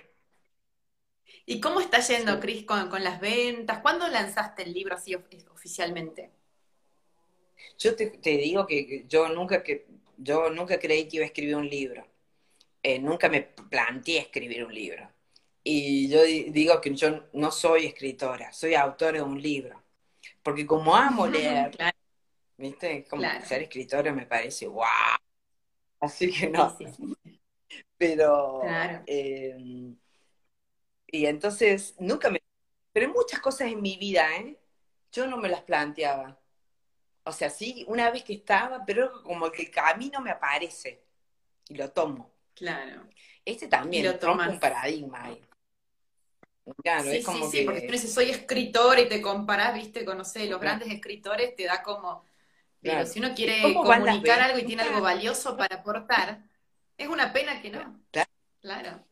¿Y 1.51 1.61
cómo 1.61 1.81
está 1.81 1.99
yendo, 1.99 2.39
Cris, 2.39 2.65
con, 2.65 3.03
las 3.03 3.21
ventas? 3.21 3.81
¿Cuándo 3.81 4.07
lanzaste 4.07 4.63
el 4.63 4.73
libro 4.73 4.95
así 4.95 5.17
oficialmente? 5.17 6.31
Yo 7.77 7.97
te, 7.97 8.09
digo 8.23 8.69
que 8.69 9.05
yo 9.09 9.29
nunca, 9.31 9.61
que 9.65 9.85
yo 10.17 10.49
nunca 10.51 10.79
creí 10.79 11.09
que 11.09 11.17
iba 11.17 11.25
a 11.25 11.27
escribir 11.27 11.57
un 11.57 11.69
libro. 11.69 12.07
Eh, 12.85 13.01
nunca 13.01 13.29
me 13.29 13.43
planteé 13.43 14.19
escribir 14.19 14.65
un 14.65 14.73
libro. 14.73 15.11
Y 15.65 16.09
yo 16.09 16.23
digo 16.23 16.81
que 16.81 16.95
yo 16.95 17.25
no 17.33 17.51
soy 17.51 17.87
escritora, 17.87 18.53
soy 18.53 18.77
autora 18.77 19.19
de 19.19 19.23
un 19.23 19.43
libro. 19.43 19.83
Porque 20.45 20.65
como 20.65 20.95
amo 20.95 21.27
leer, 21.27 21.77
¿viste? 22.59 23.07
Como 23.11 23.25
ser 23.45 23.63
escritora 23.63 24.13
me 24.13 24.25
parece 24.25 24.69
wow. 24.69 24.87
Así 25.99 26.31
que 26.31 26.49
no. 26.49 26.79
Pero 27.99 28.63
eh, 29.05 29.97
y 31.11 31.27
entonces 31.27 31.95
nunca 31.99 32.31
me... 32.31 32.43
Pero 32.93 33.07
hay 33.07 33.13
muchas 33.13 33.41
cosas 33.41 33.69
en 33.69 33.81
mi 33.83 33.97
vida, 33.97 34.27
¿eh? 34.37 34.59
Yo 35.13 35.27
no 35.27 35.37
me 35.37 35.49
las 35.49 35.63
planteaba. 35.63 36.39
O 37.25 37.33
sea, 37.33 37.51
sí, 37.51 37.85
una 37.89 38.11
vez 38.11 38.25
que 38.25 38.35
estaba, 38.35 38.85
pero 38.85 39.23
como 39.23 39.51
que 39.51 39.63
el 39.63 39.71
camino 39.71 40.21
me 40.21 40.31
aparece 40.31 41.03
y 41.69 41.75
lo 41.75 41.91
tomo. 41.91 42.33
Claro. 42.55 43.07
Este 43.45 43.69
también 43.69 44.07
lo 44.07 44.19
rompe 44.19 44.49
un 44.49 44.61
paradigma 44.61 45.25
ahí. 45.25 45.41
Claro, 46.83 47.11
sí, 47.11 47.17
es 47.17 47.25
como 47.25 47.51
sí, 47.51 47.59
sí, 47.59 47.65
porque 47.65 47.83
tú 47.83 47.93
dices, 47.93 48.13
soy 48.13 48.31
escritor 48.31 48.99
y 48.99 49.09
te 49.09 49.21
comparás, 49.21 49.75
viste, 49.75 50.05
con, 50.05 50.19
no 50.19 50.25
sé, 50.25 50.47
los 50.47 50.61
grandes 50.61 50.91
escritores, 50.91 51.57
te 51.57 51.65
da 51.65 51.83
como... 51.83 52.25
Pero 52.83 53.05
si 53.05 53.19
uno 53.19 53.35
quiere 53.35 53.75
comunicar 53.75 54.41
algo 54.41 54.59
y 54.59 54.65
tiene 54.65 54.83
algo 54.83 55.03
valioso 55.03 55.57
para 55.57 55.77
aportar, 55.77 56.43
es 56.97 57.09
una 57.09 57.33
pena 57.33 57.61
que 57.61 57.71
no. 57.71 58.01
claro. 58.61 59.05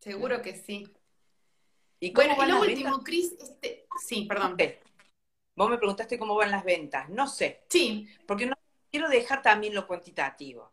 Seguro 0.00 0.42
que 0.42 0.54
sí. 0.54 0.86
¿Y 2.00 2.12
bueno, 2.12 2.36
y 2.42 2.48
lo 2.48 2.60
último, 2.60 3.02
Cris, 3.02 3.32
este... 3.40 3.86
sí, 4.06 4.24
perdón. 4.26 4.56
Vos 5.56 5.68
me 5.68 5.78
preguntaste 5.78 6.18
cómo 6.18 6.36
van 6.36 6.52
las 6.52 6.64
ventas. 6.64 7.08
No 7.08 7.26
sé. 7.26 7.64
Sí. 7.68 8.08
Porque 8.26 8.46
no 8.46 8.56
quiero 8.90 9.08
dejar 9.08 9.42
también 9.42 9.74
lo 9.74 9.86
cuantitativo. 9.86 10.70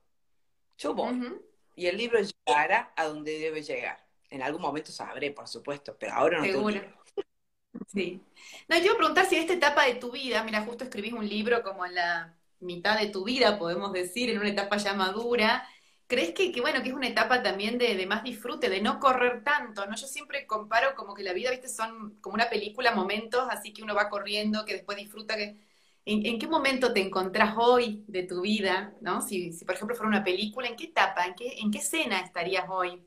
Yo 0.77 0.93
voy. 0.93 1.39
Y 1.75 1.87
el 1.87 1.97
libro 1.97 2.19
llegará 2.19 2.93
a 2.95 3.05
donde 3.05 3.39
debe 3.39 3.63
llegar. 3.63 4.05
En 4.29 4.41
algún 4.41 4.61
momento 4.61 4.91
sabré, 4.91 5.31
por 5.31 5.47
supuesto, 5.47 5.95
pero 5.99 6.13
ahora 6.13 6.37
no 6.37 6.45
Seguro. 6.45 6.81
Sí. 7.87 8.21
No, 8.67 8.77
yo 8.77 8.85
iba 8.85 8.93
a 8.93 8.97
preguntar 8.97 9.25
si 9.25 9.35
en 9.35 9.41
esta 9.41 9.53
etapa 9.53 9.85
de 9.85 9.95
tu 9.95 10.11
vida, 10.11 10.43
mira, 10.43 10.63
justo 10.63 10.83
escribís 10.83 11.13
un 11.13 11.27
libro 11.27 11.63
como 11.63 11.85
en 11.85 11.95
la 11.95 12.37
mitad 12.59 12.99
de 12.99 13.07
tu 13.07 13.23
vida, 13.23 13.57
podemos 13.59 13.91
decir, 13.91 14.29
en 14.29 14.39
una 14.39 14.49
etapa 14.49 14.77
ya 14.77 14.93
madura, 14.93 15.67
¿Crees 16.07 16.33
que, 16.33 16.61
bueno, 16.61 16.83
que 16.83 16.89
es 16.89 16.95
una 16.95 17.07
etapa 17.07 17.41
también 17.41 17.79
de, 17.79 18.05
más 18.05 18.23
disfrute, 18.23 18.69
de 18.69 18.79
no 18.79 18.99
correr 18.99 19.43
tanto, 19.43 19.87
¿no? 19.87 19.95
Yo 19.95 20.05
siempre 20.05 20.45
comparo 20.45 20.93
como 20.95 21.15
que 21.15 21.23
la 21.23 21.33
vida, 21.33 21.49
viste, 21.49 21.67
son 21.67 22.19
como 22.21 22.35
una 22.35 22.47
película, 22.47 22.93
momentos, 22.93 23.47
así 23.49 23.73
que 23.73 23.81
uno 23.81 23.95
va 23.95 24.09
corriendo, 24.09 24.65
que 24.65 24.73
después 24.73 24.97
disfruta, 24.97 25.35
que... 25.35 25.57
¿En, 26.07 26.37
qué 26.37 26.45
momento 26.45 26.93
te 26.93 27.01
encontrás 27.01 27.55
hoy 27.57 28.03
de 28.07 28.21
tu 28.21 28.41
vida, 28.41 28.93
¿no? 29.01 29.23
Si, 29.23 29.49
por 29.65 29.73
ejemplo 29.73 29.95
fuera 29.95 30.09
una 30.09 30.23
película, 30.23 30.67
¿en 30.67 30.75
qué 30.75 30.83
etapa, 30.85 31.25
en 31.25 31.33
qué, 31.33 31.57
en 31.57 31.71
qué 31.71 31.79
escena 31.79 32.19
estarías 32.19 32.65
hoy? 32.69 33.03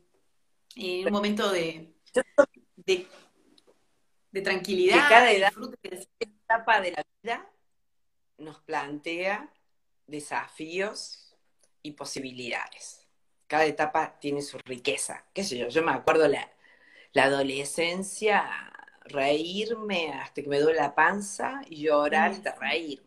En 0.74 1.06
un 1.06 1.12
momento 1.12 1.48
de, 1.52 1.94
de, 2.74 4.42
tranquilidad, 4.42 5.08
cada 5.08 5.30
edad, 5.30 5.52
etapa 6.18 6.80
de 6.80 6.90
la 6.90 7.06
vida 7.22 7.48
nos 8.38 8.60
plantea 8.62 9.52
desafíos 10.08 11.27
y 11.82 11.92
posibilidades. 11.92 13.06
Cada 13.46 13.64
etapa 13.66 14.18
tiene 14.20 14.42
su 14.42 14.58
riqueza. 14.58 15.24
¿Qué 15.34 15.44
sé 15.44 15.58
yo? 15.58 15.68
Yo 15.68 15.82
me 15.82 15.92
acuerdo 15.92 16.28
la, 16.28 16.50
la 17.12 17.24
adolescencia, 17.24 18.44
reírme 19.04 20.12
hasta 20.12 20.42
que 20.42 20.48
me 20.48 20.60
duele 20.60 20.80
la 20.80 20.94
panza 20.94 21.62
y 21.68 21.82
llorar 21.82 22.32
hasta 22.32 22.54
reír. 22.56 23.02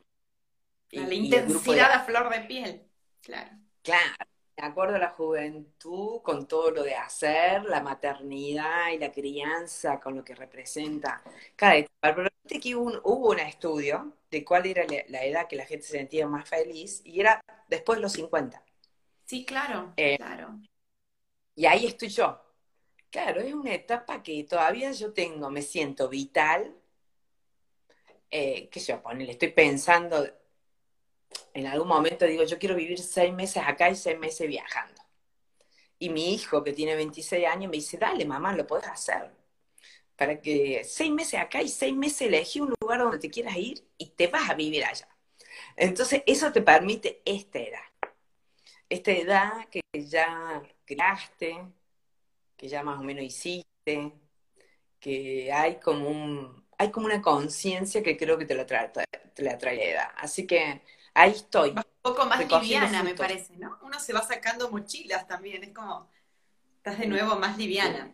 la 0.92 1.14
intensidad 1.14 1.92
a 1.92 2.02
flor 2.06 2.30
de 2.30 2.42
piel. 2.42 2.88
Claro. 3.22 3.52
Claro. 3.84 4.31
Me 4.62 4.68
acuerdo 4.68 5.00
la 5.00 5.10
juventud 5.10 6.22
con 6.22 6.48
todo 6.48 6.70
lo 6.70 6.84
de 6.84 6.94
hacer, 6.94 7.64
la 7.64 7.82
maternidad 7.82 8.92
y 8.94 9.00
la 9.00 9.12
crianza, 9.12 10.00
con 10.00 10.16
lo 10.16 10.24
que 10.24 10.36
representa 10.36 11.24
cada 11.56 11.78
etapa. 11.78 12.14
Pero 12.16 12.30
que 12.62 12.76
hubo 12.76 12.86
un, 12.86 13.02
hubo 13.04 13.32
un 13.32 13.40
estudio 13.40 14.14
de 14.30 14.46
cuál 14.46 14.68
era 14.68 14.86
la 15.08 15.26
edad 15.26 15.48
que 15.48 15.56
la 15.56 15.66
gente 15.66 15.88
se 15.88 15.94
sentía 15.94 16.28
más 16.28 16.48
feliz 16.48 17.02
y 17.04 17.20
era 17.20 17.42
después 17.68 17.98
de 17.98 18.04
los 18.04 18.12
50. 18.12 18.64
Sí, 19.26 19.46
claro, 19.46 19.94
eh, 19.98 20.18
claro. 20.18 20.60
Y 21.56 21.66
ahí 21.66 21.88
estoy 21.88 22.10
yo. 22.10 22.40
Claro, 23.10 23.42
es 23.42 23.56
una 23.56 23.74
etapa 23.74 24.22
que 24.22 24.44
todavía 24.44 24.92
yo 24.92 25.12
tengo, 25.12 25.50
me 25.50 25.64
siento 25.64 26.08
vital. 26.08 26.76
Eh, 28.30 28.70
¿Qué 28.72 28.80
se 28.80 28.94
opone? 28.94 29.26
Le 29.26 29.32
estoy 29.32 29.50
pensando, 29.50 30.24
en 31.54 31.68
algún 31.68 31.88
momento 31.88 32.26
digo, 32.26 32.44
yo 32.44 32.60
quiero 32.60 32.76
vivir 32.76 33.00
seis 33.00 33.34
meses 33.34 33.64
acá 33.66 33.90
y 33.90 33.96
seis 33.96 34.18
meses 34.20 34.48
viajando. 34.48 35.02
Y 36.00 36.10
mi 36.10 36.34
hijo, 36.34 36.64
que 36.64 36.74
tiene 36.74 36.96
26 36.96 37.46
años, 37.48 37.70
me 37.70 37.78
dice, 37.78 37.98
dale, 37.98 38.26
mamá, 38.26 38.54
lo 38.54 38.66
puedes 38.66 38.88
hacer. 38.88 39.32
Para 40.16 40.42
que 40.42 40.84
seis 40.84 41.12
meses 41.12 41.40
acá 41.40 41.62
y 41.62 41.68
seis 41.68 41.96
meses 41.96 42.22
elegí 42.22 42.60
un 42.60 42.74
lugar 42.82 43.00
donde 43.00 43.20
te 43.20 43.30
quieras 43.30 43.56
ir 43.58 43.84
y 43.98 44.08
te 44.08 44.28
vas 44.28 44.50
a 44.50 44.56
vivir 44.56 44.84
allá. 44.86 45.08
Entonces, 45.76 46.24
eso 46.26 46.52
te 46.52 46.62
permite 46.62 47.22
esta 47.26 47.60
edad 47.60 47.82
esta 48.92 49.12
edad 49.12 49.70
que 49.70 49.82
ya 49.94 50.62
creaste, 50.86 51.66
que 52.58 52.68
ya 52.68 52.84
más 52.84 53.00
o 53.00 53.04
menos 53.04 53.24
hiciste, 53.24 54.12
que 55.00 55.52
hay 55.52 55.80
como 55.80 56.10
un, 56.10 56.68
hay 56.78 56.92
como 56.92 57.06
una 57.06 57.22
conciencia 57.22 58.04
que 58.04 58.18
creo 58.18 58.38
que 58.38 58.46
te 58.46 58.54
la 58.54 58.66
trae, 58.66 58.92
te 59.34 59.44
la 59.44 59.58
trae 59.58 59.78
la 59.78 59.84
edad. 59.84 60.10
Así 60.18 60.46
que 60.46 60.82
ahí 61.14 61.32
estoy. 61.32 61.72
Un 61.72 61.84
poco 62.02 62.26
más 62.26 62.40
liviana, 62.40 63.04
me 63.04 63.16
parece, 63.16 63.56
¿no? 63.58 63.78
Uno 63.82 64.00
se 64.00 64.14
va 64.14 64.22
sacando 64.22 64.70
mochilas 64.72 65.28
también, 65.28 65.64
es 65.64 65.74
como, 65.74 66.10
estás 66.78 67.00
de 67.00 67.08
nuevo 67.08 67.36
más 67.38 67.58
liviana. 67.58 68.12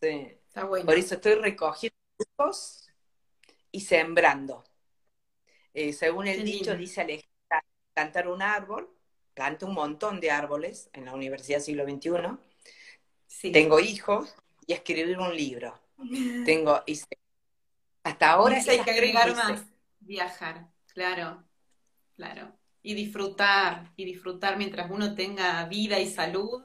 Sí. 0.00 0.38
Está 0.48 0.64
bueno. 0.64 0.86
Por 0.86 0.96
eso 0.96 1.14
estoy 1.16 1.34
recogiendo 1.34 1.96
y 3.70 3.80
sembrando. 3.80 4.64
Eh, 5.74 5.92
según 5.92 6.26
el 6.26 6.44
dicho, 6.44 6.74
dice 6.76 7.02
Alejandra, 7.02 7.64
plantar 7.92 8.28
un 8.28 8.40
árbol 8.42 8.96
planté 9.36 9.66
un 9.66 9.74
montón 9.74 10.18
de 10.18 10.30
árboles 10.30 10.88
en 10.94 11.04
la 11.04 11.12
Universidad 11.12 11.60
Siglo 11.60 11.84
XXI. 11.84 13.52
Tengo 13.52 13.78
hijos 13.78 14.34
y 14.66 14.72
escribir 14.72 15.18
un 15.18 15.36
libro. 15.36 15.78
Tengo, 16.46 16.82
hasta 18.02 18.30
ahora... 18.30 18.56
hay 18.56 18.80
que 18.80 18.90
agregar 18.90 19.36
más. 19.36 19.62
Viajar, 20.00 20.68
claro, 20.94 21.44
claro. 22.16 22.56
Y 22.82 22.94
disfrutar, 22.94 23.92
y 23.96 24.04
disfrutar 24.04 24.56
mientras 24.56 24.90
uno 24.90 25.14
tenga 25.14 25.64
vida 25.66 25.98
y 25.98 26.08
salud. 26.08 26.64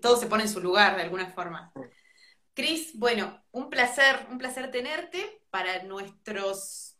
todo 0.00 0.16
se 0.16 0.26
pone 0.26 0.44
en 0.44 0.48
su 0.48 0.60
lugar 0.60 0.96
de 0.96 1.02
alguna 1.02 1.28
forma. 1.30 1.72
Cris, 2.54 2.98
bueno, 2.98 3.42
un 3.50 3.70
placer, 3.70 4.26
un 4.30 4.38
placer 4.38 4.70
tenerte. 4.70 5.40
Para 5.50 5.82
nuestros 5.82 6.92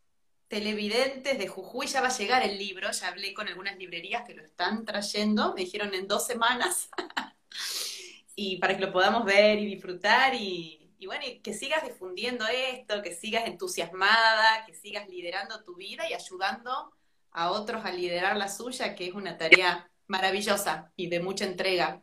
televidentes 0.53 1.39
de 1.39 1.49
Jujuy 1.49 1.87
ya 1.87 2.03
va 2.03 2.09
a 2.09 2.19
llegar 2.19 2.43
el 2.43 2.59
libro, 2.59 2.91
ya 2.91 3.09
hablé 3.09 3.33
con 3.33 3.49
algunas 3.49 3.79
librerías 3.79 4.25
que 4.27 4.35
lo 4.35 4.45
están 4.45 4.85
trayendo, 4.85 5.55
me 5.55 5.63
dijeron 5.63 5.95
en 5.95 6.07
dos 6.07 6.27
semanas, 6.27 6.91
y 8.37 8.59
para 8.59 8.77
que 8.77 8.85
lo 8.85 8.93
podamos 8.93 9.25
ver 9.25 9.59
y 9.59 9.65
disfrutar 9.65 10.35
y, 10.35 10.82
y 11.03 11.07
bueno, 11.07 11.25
que 11.43 11.53
sigas 11.53 11.83
difundiendo 11.83 12.47
esto, 12.47 13.03
que 13.03 13.13
sigas 13.13 13.49
entusiasmada, 13.49 14.65
que 14.65 14.73
sigas 14.73 15.09
liderando 15.09 15.65
tu 15.65 15.75
vida 15.75 16.09
y 16.09 16.15
ayudando 16.15 16.95
a 17.33 17.51
otros 17.51 17.85
a 17.85 17.91
liderar 17.91 18.37
la 18.37 18.49
suya, 18.49 18.95
que 18.95 19.09
es 19.09 19.13
una 19.13 19.37
tarea 19.37 19.91
maravillosa 20.07 20.93
y 20.95 21.09
de 21.09 21.19
mucha 21.19 21.45
entrega. 21.45 22.01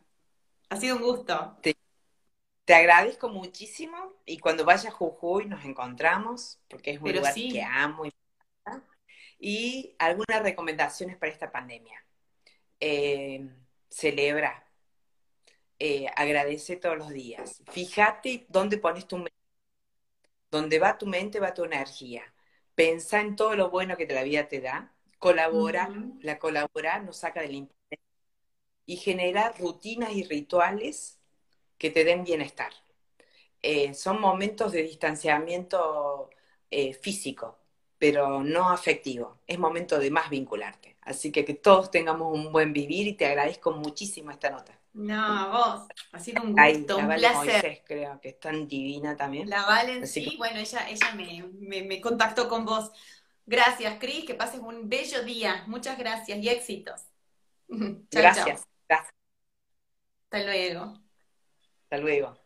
Ha 0.68 0.76
sido 0.76 0.96
un 0.96 1.02
gusto. 1.02 1.56
Te, 1.62 1.74
agradezco 2.74 3.30
muchísimo 3.30 4.20
y 4.26 4.38
cuando 4.38 4.66
vaya 4.66 4.90
a 4.90 4.92
Jujuy 4.92 5.46
nos 5.46 5.64
encontramos, 5.64 6.60
porque 6.68 6.90
es 6.90 7.00
un 7.00 7.10
lugar 7.10 7.32
que 7.32 7.62
amo 7.62 8.04
y, 8.04 8.12
y 9.38 9.96
algunas 9.98 10.42
recomendaciones 10.42 11.16
para 11.16 11.32
esta 11.32 11.50
pandemia. 11.50 12.04
Eh, 12.78 13.48
celebra, 13.88 14.69
eh, 15.80 16.06
agradece 16.16 16.76
todos 16.76 16.98
los 16.98 17.10
días. 17.10 17.62
Fíjate 17.72 18.46
dónde 18.48 18.78
pones 18.78 19.08
tu 19.08 19.16
mente. 19.16 19.32
Donde 20.50 20.78
va 20.78 20.98
tu 20.98 21.06
mente, 21.06 21.40
va 21.40 21.54
tu 21.54 21.64
energía. 21.64 22.22
Pensa 22.74 23.20
en 23.20 23.36
todo 23.36 23.56
lo 23.56 23.70
bueno 23.70 23.96
que 23.96 24.06
la 24.06 24.22
vida 24.22 24.48
te 24.48 24.60
da. 24.60 24.92
Colabora. 25.18 25.88
La 26.20 26.38
colaborar 26.38 27.04
nos 27.04 27.18
saca 27.18 27.40
del 27.40 27.54
internet 27.54 28.00
y 28.86 28.96
genera 28.96 29.52
rutinas 29.58 30.12
y 30.12 30.24
rituales 30.24 31.20
que 31.78 31.90
te 31.90 32.04
den 32.04 32.24
bienestar. 32.24 32.72
Eh, 33.62 33.94
son 33.94 34.20
momentos 34.20 34.72
de 34.72 34.82
distanciamiento 34.82 36.30
eh, 36.70 36.94
físico, 36.94 37.58
pero 37.98 38.42
no 38.42 38.70
afectivo. 38.70 39.38
Es 39.46 39.58
momento 39.58 39.98
de 39.98 40.10
más 40.10 40.30
vincularte. 40.30 40.96
Así 41.02 41.32
que 41.32 41.44
que 41.44 41.54
todos 41.54 41.90
tengamos 41.90 42.34
un 42.34 42.52
buen 42.52 42.72
vivir 42.72 43.06
y 43.08 43.14
te 43.14 43.26
agradezco 43.26 43.72
muchísimo 43.72 44.30
esta 44.30 44.50
nota. 44.50 44.79
No, 44.92 45.50
vos, 45.50 45.88
ha 46.12 46.18
sido 46.18 46.42
un 46.42 46.52
gusto, 46.52 46.98
un 46.98 47.06
placer. 47.06 47.82
creo 47.86 48.20
que 48.20 48.30
es 48.30 48.40
tan 48.40 48.66
divina 48.66 49.16
también. 49.16 49.48
La 49.48 49.64
Valen, 49.64 50.06
sí, 50.06 50.34
bueno, 50.36 50.58
ella, 50.58 50.88
ella 50.88 51.14
me, 51.14 51.82
me 51.82 52.00
contactó 52.00 52.48
con 52.48 52.64
vos. 52.64 52.90
Gracias, 53.46 53.98
Cris, 53.98 54.24
que 54.24 54.34
pases 54.34 54.60
un 54.60 54.88
bello 54.88 55.22
día. 55.24 55.64
Muchas 55.66 55.98
gracias 55.98 56.38
y 56.38 56.48
éxitos. 56.48 57.02
gracias. 58.10 58.62
Hasta 58.88 60.44
luego. 60.44 61.00
Hasta 61.84 61.98
luego. 61.98 62.39